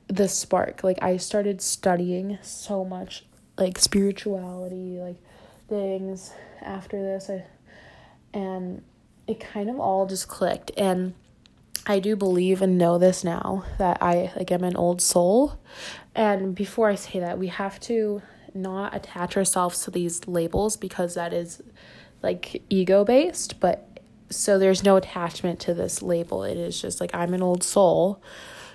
the 0.08 0.28
spark. 0.28 0.84
Like 0.84 1.02
I 1.02 1.16
started 1.16 1.60
studying 1.60 2.38
so 2.42 2.84
much 2.84 3.24
like 3.56 3.78
spirituality, 3.78 4.98
like 5.00 5.16
things 5.68 6.32
after 6.62 7.00
this. 7.00 7.30
I, 7.30 7.44
and 8.32 8.82
it 9.26 9.40
kind 9.40 9.70
of 9.70 9.78
all 9.80 10.06
just 10.06 10.28
clicked 10.28 10.70
and 10.76 11.14
I 11.86 11.98
do 11.98 12.16
believe 12.16 12.62
and 12.62 12.78
know 12.78 12.98
this 12.98 13.24
now 13.24 13.64
that 13.78 13.98
I 14.00 14.32
like 14.36 14.50
am 14.50 14.64
an 14.64 14.76
old 14.76 15.02
soul. 15.02 15.60
And 16.14 16.54
before 16.54 16.88
I 16.88 16.94
say 16.94 17.20
that, 17.20 17.38
we 17.38 17.48
have 17.48 17.78
to 17.80 18.22
not 18.54 18.94
attach 18.94 19.36
ourselves 19.36 19.80
to 19.84 19.90
these 19.90 20.26
labels 20.26 20.76
because 20.76 21.14
that 21.14 21.32
is 21.32 21.62
like 22.22 22.62
ego 22.70 23.04
based, 23.04 23.60
but 23.60 23.93
so 24.30 24.58
there's 24.58 24.82
no 24.82 24.96
attachment 24.96 25.60
to 25.60 25.74
this 25.74 26.02
label. 26.02 26.44
It 26.44 26.56
is 26.56 26.80
just 26.80 27.00
like 27.00 27.14
I'm 27.14 27.34
an 27.34 27.42
old 27.42 27.62
soul. 27.62 28.22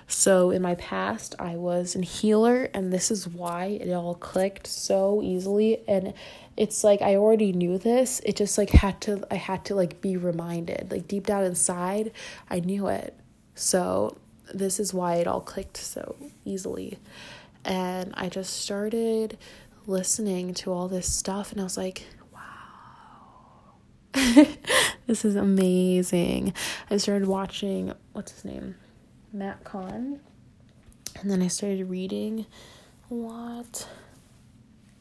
So 0.06 0.50
in 0.50 0.60
my 0.60 0.74
past, 0.74 1.36
I 1.38 1.54
was 1.54 1.94
a 1.94 2.00
healer, 2.00 2.68
and 2.74 2.92
this 2.92 3.12
is 3.12 3.28
why 3.28 3.66
it 3.66 3.92
all 3.92 4.16
clicked 4.16 4.66
so 4.66 5.22
easily. 5.22 5.82
And 5.86 6.14
it's 6.56 6.82
like 6.82 7.00
I 7.00 7.14
already 7.14 7.52
knew 7.52 7.78
this. 7.78 8.20
It 8.24 8.36
just 8.36 8.58
like 8.58 8.70
had 8.70 9.00
to, 9.02 9.24
I 9.30 9.36
had 9.36 9.64
to 9.66 9.74
like 9.76 10.00
be 10.00 10.16
reminded. 10.16 10.90
Like 10.90 11.06
deep 11.06 11.26
down 11.26 11.44
inside, 11.44 12.12
I 12.48 12.58
knew 12.58 12.88
it. 12.88 13.14
So 13.54 14.16
this 14.52 14.80
is 14.80 14.92
why 14.92 15.16
it 15.16 15.26
all 15.26 15.40
clicked 15.40 15.76
so 15.76 16.16
easily. 16.44 16.98
And 17.64 18.12
I 18.16 18.28
just 18.28 18.62
started 18.62 19.38
listening 19.86 20.54
to 20.54 20.72
all 20.72 20.88
this 20.88 21.12
stuff 21.12 21.52
and 21.52 21.60
I 21.60 21.64
was 21.64 21.76
like, 21.76 22.04
wow, 22.32 23.74
this 25.10 25.24
is 25.24 25.34
amazing. 25.34 26.54
I 26.88 26.96
started 26.98 27.26
watching, 27.26 27.92
what's 28.12 28.30
his 28.30 28.44
name? 28.44 28.76
Matt 29.32 29.64
Kahn. 29.64 30.20
And 31.20 31.28
then 31.28 31.42
I 31.42 31.48
started 31.48 31.90
reading 31.90 32.46
a 33.10 33.14
lot. 33.14 33.88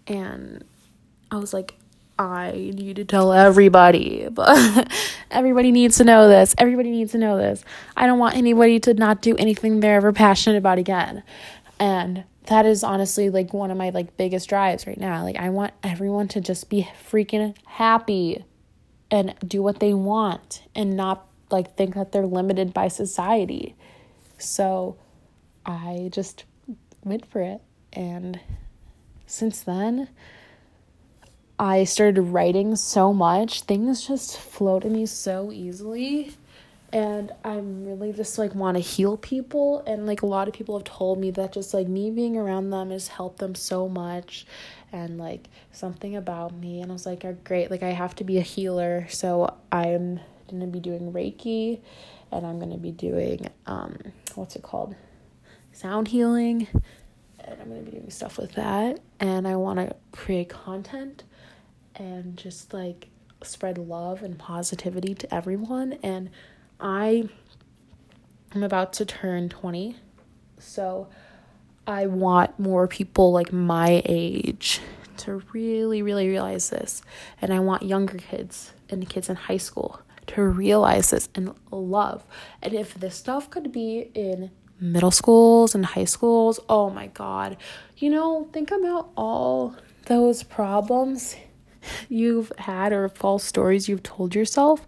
And 0.07 0.63
I 1.29 1.37
was 1.37 1.53
like, 1.53 1.75
I 2.17 2.71
need 2.73 2.95
to 2.95 3.05
tell 3.05 3.31
everybody, 3.31 4.27
but 4.31 4.91
everybody 5.29 5.71
needs 5.71 5.97
to 5.97 6.03
know 6.03 6.27
this. 6.27 6.55
Everybody 6.57 6.89
needs 6.89 7.11
to 7.11 7.19
know 7.19 7.37
this. 7.37 7.63
I 7.95 8.07
don't 8.07 8.17
want 8.17 8.35
anybody 8.35 8.79
to 8.79 8.95
not 8.95 9.21
do 9.21 9.37
anything 9.37 9.79
they're 9.79 9.97
ever 9.97 10.11
passionate 10.11 10.57
about 10.57 10.79
again. 10.79 11.21
And 11.79 12.23
that 12.47 12.65
is 12.65 12.83
honestly 12.83 13.29
like 13.29 13.53
one 13.53 13.69
of 13.69 13.77
my 13.77 13.91
like 13.91 14.17
biggest 14.17 14.49
drives 14.49 14.87
right 14.87 14.99
now. 14.99 15.21
Like 15.21 15.35
I 15.35 15.51
want 15.51 15.73
everyone 15.83 16.27
to 16.29 16.41
just 16.41 16.67
be 16.67 16.89
freaking 17.11 17.55
happy 17.67 18.43
and 19.11 19.35
do 19.45 19.61
what 19.61 19.79
they 19.79 19.93
want 19.93 20.63
and 20.75 20.95
not 20.95 21.27
like 21.51 21.75
think 21.75 21.95
that 21.95 22.11
they're 22.11 22.25
limited 22.25 22.73
by 22.73 22.87
society. 22.87 23.75
So 24.37 24.97
I 25.65 26.09
just 26.11 26.45
went 27.03 27.25
for 27.25 27.41
it 27.41 27.61
and 27.93 28.39
since 29.25 29.61
then 29.61 30.09
I 31.57 31.83
started 31.83 32.21
writing 32.21 32.75
so 32.75 33.13
much. 33.13 33.63
Things 33.63 34.07
just 34.07 34.37
flow 34.37 34.79
to 34.79 34.89
me 34.89 35.05
so 35.05 35.51
easily 35.51 36.33
and 36.91 37.31
I'm 37.43 37.85
really 37.85 38.13
just 38.13 38.37
like 38.37 38.55
want 38.55 38.77
to 38.77 38.81
heal 38.81 39.17
people 39.17 39.83
and 39.85 40.07
like 40.07 40.21
a 40.21 40.25
lot 40.25 40.47
of 40.47 40.53
people 40.53 40.77
have 40.77 40.85
told 40.85 41.19
me 41.19 41.31
that 41.31 41.53
just 41.53 41.73
like 41.73 41.87
me 41.87 42.09
being 42.11 42.37
around 42.37 42.69
them 42.71 42.91
has 42.91 43.09
helped 43.09 43.39
them 43.39 43.55
so 43.55 43.87
much 43.87 44.45
and 44.91 45.17
like 45.17 45.47
something 45.71 46.15
about 46.15 46.53
me 46.53 46.81
and 46.81 46.91
I 46.91 46.93
was 46.93 47.05
like 47.05 47.25
oh, 47.25 47.37
great 47.43 47.69
like 47.71 47.83
I 47.83 47.89
have 47.89 48.15
to 48.15 48.23
be 48.23 48.37
a 48.37 48.41
healer 48.41 49.07
so 49.09 49.55
I'm 49.71 50.19
going 50.47 50.61
to 50.61 50.67
be 50.67 50.79
doing 50.79 51.11
reiki 51.13 51.79
and 52.31 52.45
I'm 52.45 52.59
going 52.59 52.71
to 52.71 52.77
be 52.77 52.91
doing 52.91 53.49
um 53.65 53.97
what's 54.35 54.55
it 54.55 54.63
called 54.63 54.95
sound 55.71 56.07
healing 56.07 56.67
and 57.39 57.61
I'm 57.61 57.69
going 57.69 57.85
to 57.85 57.91
be 57.91 57.97
doing 57.97 58.09
stuff 58.09 58.37
with 58.37 58.53
that 58.53 58.99
and 59.19 59.47
I 59.47 59.55
want 59.55 59.79
to 59.79 59.95
create 60.11 60.49
content 60.49 61.23
and 61.95 62.37
just 62.37 62.73
like 62.73 63.09
spread 63.43 63.77
love 63.77 64.21
and 64.23 64.37
positivity 64.37 65.13
to 65.15 65.33
everyone 65.33 65.93
and 66.03 66.29
I 66.79 67.29
am 68.53 68.63
about 68.63 68.93
to 68.93 69.05
turn 69.05 69.49
20. 69.49 69.95
So 70.57 71.07
I 71.89 72.05
want 72.05 72.59
more 72.59 72.87
people 72.87 73.31
like 73.31 73.51
my 73.51 74.03
age 74.05 74.79
to 75.17 75.41
really, 75.53 76.03
really 76.03 76.29
realize 76.29 76.69
this. 76.69 77.01
And 77.41 77.51
I 77.51 77.59
want 77.59 77.81
younger 77.81 78.19
kids 78.19 78.73
and 78.91 79.09
kids 79.09 79.27
in 79.27 79.35
high 79.35 79.57
school 79.57 79.99
to 80.27 80.43
realize 80.43 81.09
this 81.09 81.29
and 81.33 81.55
love. 81.71 82.23
And 82.61 82.75
if 82.75 82.93
this 82.93 83.15
stuff 83.15 83.49
could 83.49 83.71
be 83.71 84.11
in 84.13 84.51
middle 84.79 85.09
schools 85.09 85.73
and 85.73 85.83
high 85.83 86.05
schools, 86.05 86.59
oh 86.69 86.91
my 86.91 87.07
God. 87.07 87.57
You 87.97 88.11
know, 88.11 88.47
think 88.53 88.69
about 88.69 89.09
all 89.17 89.75
those 90.05 90.43
problems 90.43 91.35
you've 92.07 92.51
had 92.59 92.93
or 92.93 93.09
false 93.09 93.43
stories 93.43 93.89
you've 93.89 94.03
told 94.03 94.35
yourself 94.35 94.85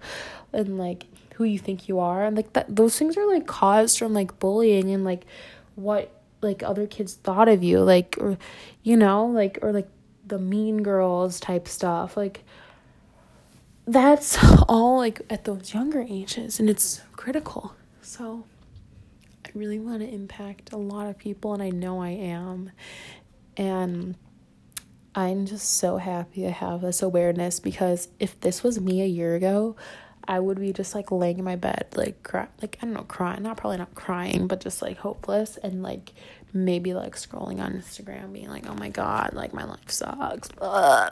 and 0.54 0.78
like 0.78 1.08
who 1.34 1.46
you 1.46 1.58
think 1.58 1.88
you 1.88 1.98
are 1.98 2.26
and 2.26 2.36
like 2.36 2.54
that 2.54 2.76
those 2.76 3.00
things 3.00 3.16
are 3.18 3.26
like 3.26 3.48
caused 3.48 3.98
from 3.98 4.14
like 4.14 4.38
bullying 4.40 4.92
and 4.92 5.06
like 5.06 5.26
what 5.76 6.21
like 6.42 6.64
other 6.64 6.88
kids 6.88 7.14
thought 7.14 7.48
of 7.48 7.64
you 7.64 7.80
like 7.80 8.18
or 8.20 8.38
you 8.84 8.98
know 8.98 9.26
like 9.26 9.60
or 9.62 9.72
like 9.72 9.90
the 10.26 10.40
mean 10.40 10.82
girls 10.82 11.40
type 11.40 11.68
stuff 11.68 12.16
like 12.18 12.44
that's 13.86 14.38
all 14.68 14.98
like 14.98 15.22
at 15.30 15.44
those 15.44 15.74
younger 15.74 16.06
ages 16.08 16.60
and 16.60 16.70
it's 16.70 17.02
critical. 17.16 17.76
So 18.02 18.46
i 19.46 19.50
really 19.54 19.80
want 19.80 20.00
to 20.00 20.08
impact 20.08 20.72
a 20.72 20.78
lot 20.78 21.08
of 21.08 21.18
people 21.18 21.54
and 21.54 21.62
i 21.64 21.70
know 21.70 22.02
i 22.02 22.10
am 22.10 22.72
and 23.58 24.16
i'm 25.16 25.46
just 25.46 25.78
so 25.78 25.98
happy 25.98 26.42
to 26.42 26.52
have 26.52 26.82
this 26.82 27.02
awareness 27.02 27.60
because 27.60 28.08
if 28.20 28.40
this 28.40 28.64
was 28.64 28.80
me 28.80 29.02
a 29.02 29.06
year 29.06 29.36
ago 29.36 29.76
I 30.32 30.40
would 30.40 30.62
be 30.62 30.72
just 30.72 30.96
like 30.96 31.12
laying 31.12 31.40
in 31.40 31.44
my 31.44 31.58
bed, 31.58 31.88
like 31.94 32.24
cry, 32.24 32.48
like 32.62 32.78
I 32.82 32.86
don't 32.86 32.94
know, 32.94 33.04
crying, 33.04 33.44
not 33.44 33.58
probably 33.58 33.80
not 33.80 33.94
crying, 33.96 34.48
but 34.48 34.62
just 34.62 34.82
like 34.82 34.96
hopeless 34.96 35.58
and 35.58 35.84
like 35.84 36.14
maybe 36.54 36.94
like 36.94 37.18
scrolling 37.18 37.60
on 37.60 37.74
Instagram, 37.74 38.32
being 38.32 38.48
like, 38.48 38.66
oh 38.66 38.74
my 38.76 38.88
god, 38.88 39.34
like 39.34 39.54
my 39.54 39.66
life 39.66 39.92
sucks, 39.92 40.48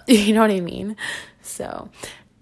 you 0.07 0.33
know 0.33 0.39
what 0.39 0.51
I 0.51 0.61
mean? 0.61 0.95
So, 1.41 1.89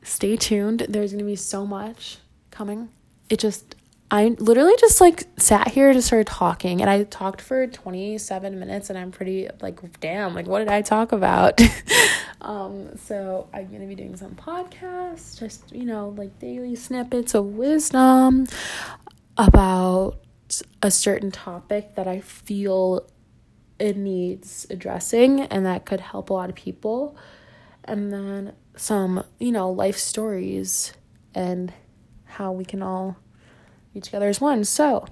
stay 0.04 0.38
tuned. 0.38 0.86
There's 0.88 1.14
gonna 1.14 1.24
be 1.24 1.36
so 1.36 1.66
much 1.66 2.20
coming. 2.52 2.90
It 3.28 3.40
just 3.40 3.76
I 4.12 4.36
literally 4.38 4.76
just 4.80 5.02
like 5.02 5.24
sat 5.38 5.70
here 5.70 5.90
and 5.90 5.98
just 5.98 6.08
started 6.08 6.28
talking 6.28 6.82
and 6.82 6.92
I 6.92 7.04
talked 7.06 7.42
for 7.42 7.66
27 7.66 8.60
minutes 8.60 8.92
and 8.92 9.00
I'm 9.00 9.12
pretty 9.12 9.50
like 9.62 10.00
damn 10.00 10.36
like 10.36 10.46
what 10.46 10.60
did 10.60 10.70
I 10.70 10.84
talk 10.84 11.12
about 11.12 11.60
um 12.42 12.96
so 12.98 13.48
I'm 13.54 13.70
to 13.70 13.88
be 13.88 13.96
doing 13.96 14.16
some 14.16 14.36
podcasts 14.36 15.40
just 15.40 15.72
you 15.74 15.86
know 15.86 16.10
like 16.18 16.38
daily 16.40 16.76
snippets 16.76 17.34
of 17.34 17.46
wisdom 17.46 18.48
about 19.38 20.20
a 20.82 20.92
certain 20.92 21.32
topic 21.32 21.96
that 21.96 22.08
I 22.08 22.22
feel 22.22 23.08
it 23.80 23.98
needs 23.98 24.66
addressing 24.70 25.42
and 25.42 25.66
that 25.66 25.86
could 25.86 26.00
help 26.00 26.30
a 26.30 26.34
lot 26.34 26.50
of 26.50 26.56
people 26.56 27.18
and 27.84 28.12
then 28.14 28.54
some 28.76 29.24
you 29.40 29.52
know 29.52 29.72
life 29.72 29.98
stories 29.98 30.94
and 31.34 31.74
how 32.26 32.52
we 32.52 32.66
can 32.66 32.82
all 32.82 33.18
be 33.94 34.02
together 34.02 34.28
as 34.28 34.40
one. 34.40 34.64
So, 34.64 35.06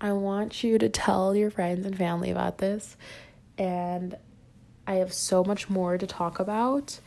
I 0.00 0.12
want 0.12 0.62
you 0.62 0.78
to 0.78 0.88
tell 0.88 1.34
your 1.34 1.50
friends 1.50 1.84
and 1.86 1.96
family 1.96 2.30
about 2.30 2.58
this. 2.58 2.96
And 3.56 4.16
I 4.88 4.94
have 4.94 5.12
so 5.12 5.44
much 5.44 5.68
more 5.68 5.98
to 5.98 6.06
talk 6.06 6.40
about. 6.40 6.98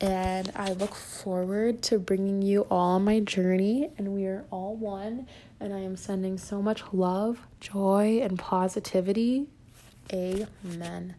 And 0.00 0.50
I 0.56 0.72
look 0.72 0.96
forward 0.96 1.80
to 1.84 2.00
bringing 2.00 2.42
you 2.42 2.62
all 2.62 2.96
on 2.96 3.04
my 3.04 3.20
journey. 3.20 3.90
And 3.96 4.08
we 4.08 4.26
are 4.26 4.44
all 4.50 4.74
one. 4.74 5.28
And 5.60 5.72
I 5.72 5.78
am 5.78 5.96
sending 5.96 6.36
so 6.36 6.60
much 6.60 6.82
love, 6.92 7.38
joy, 7.60 8.18
and 8.20 8.36
positivity. 8.36 9.46
Amen. 10.12 11.14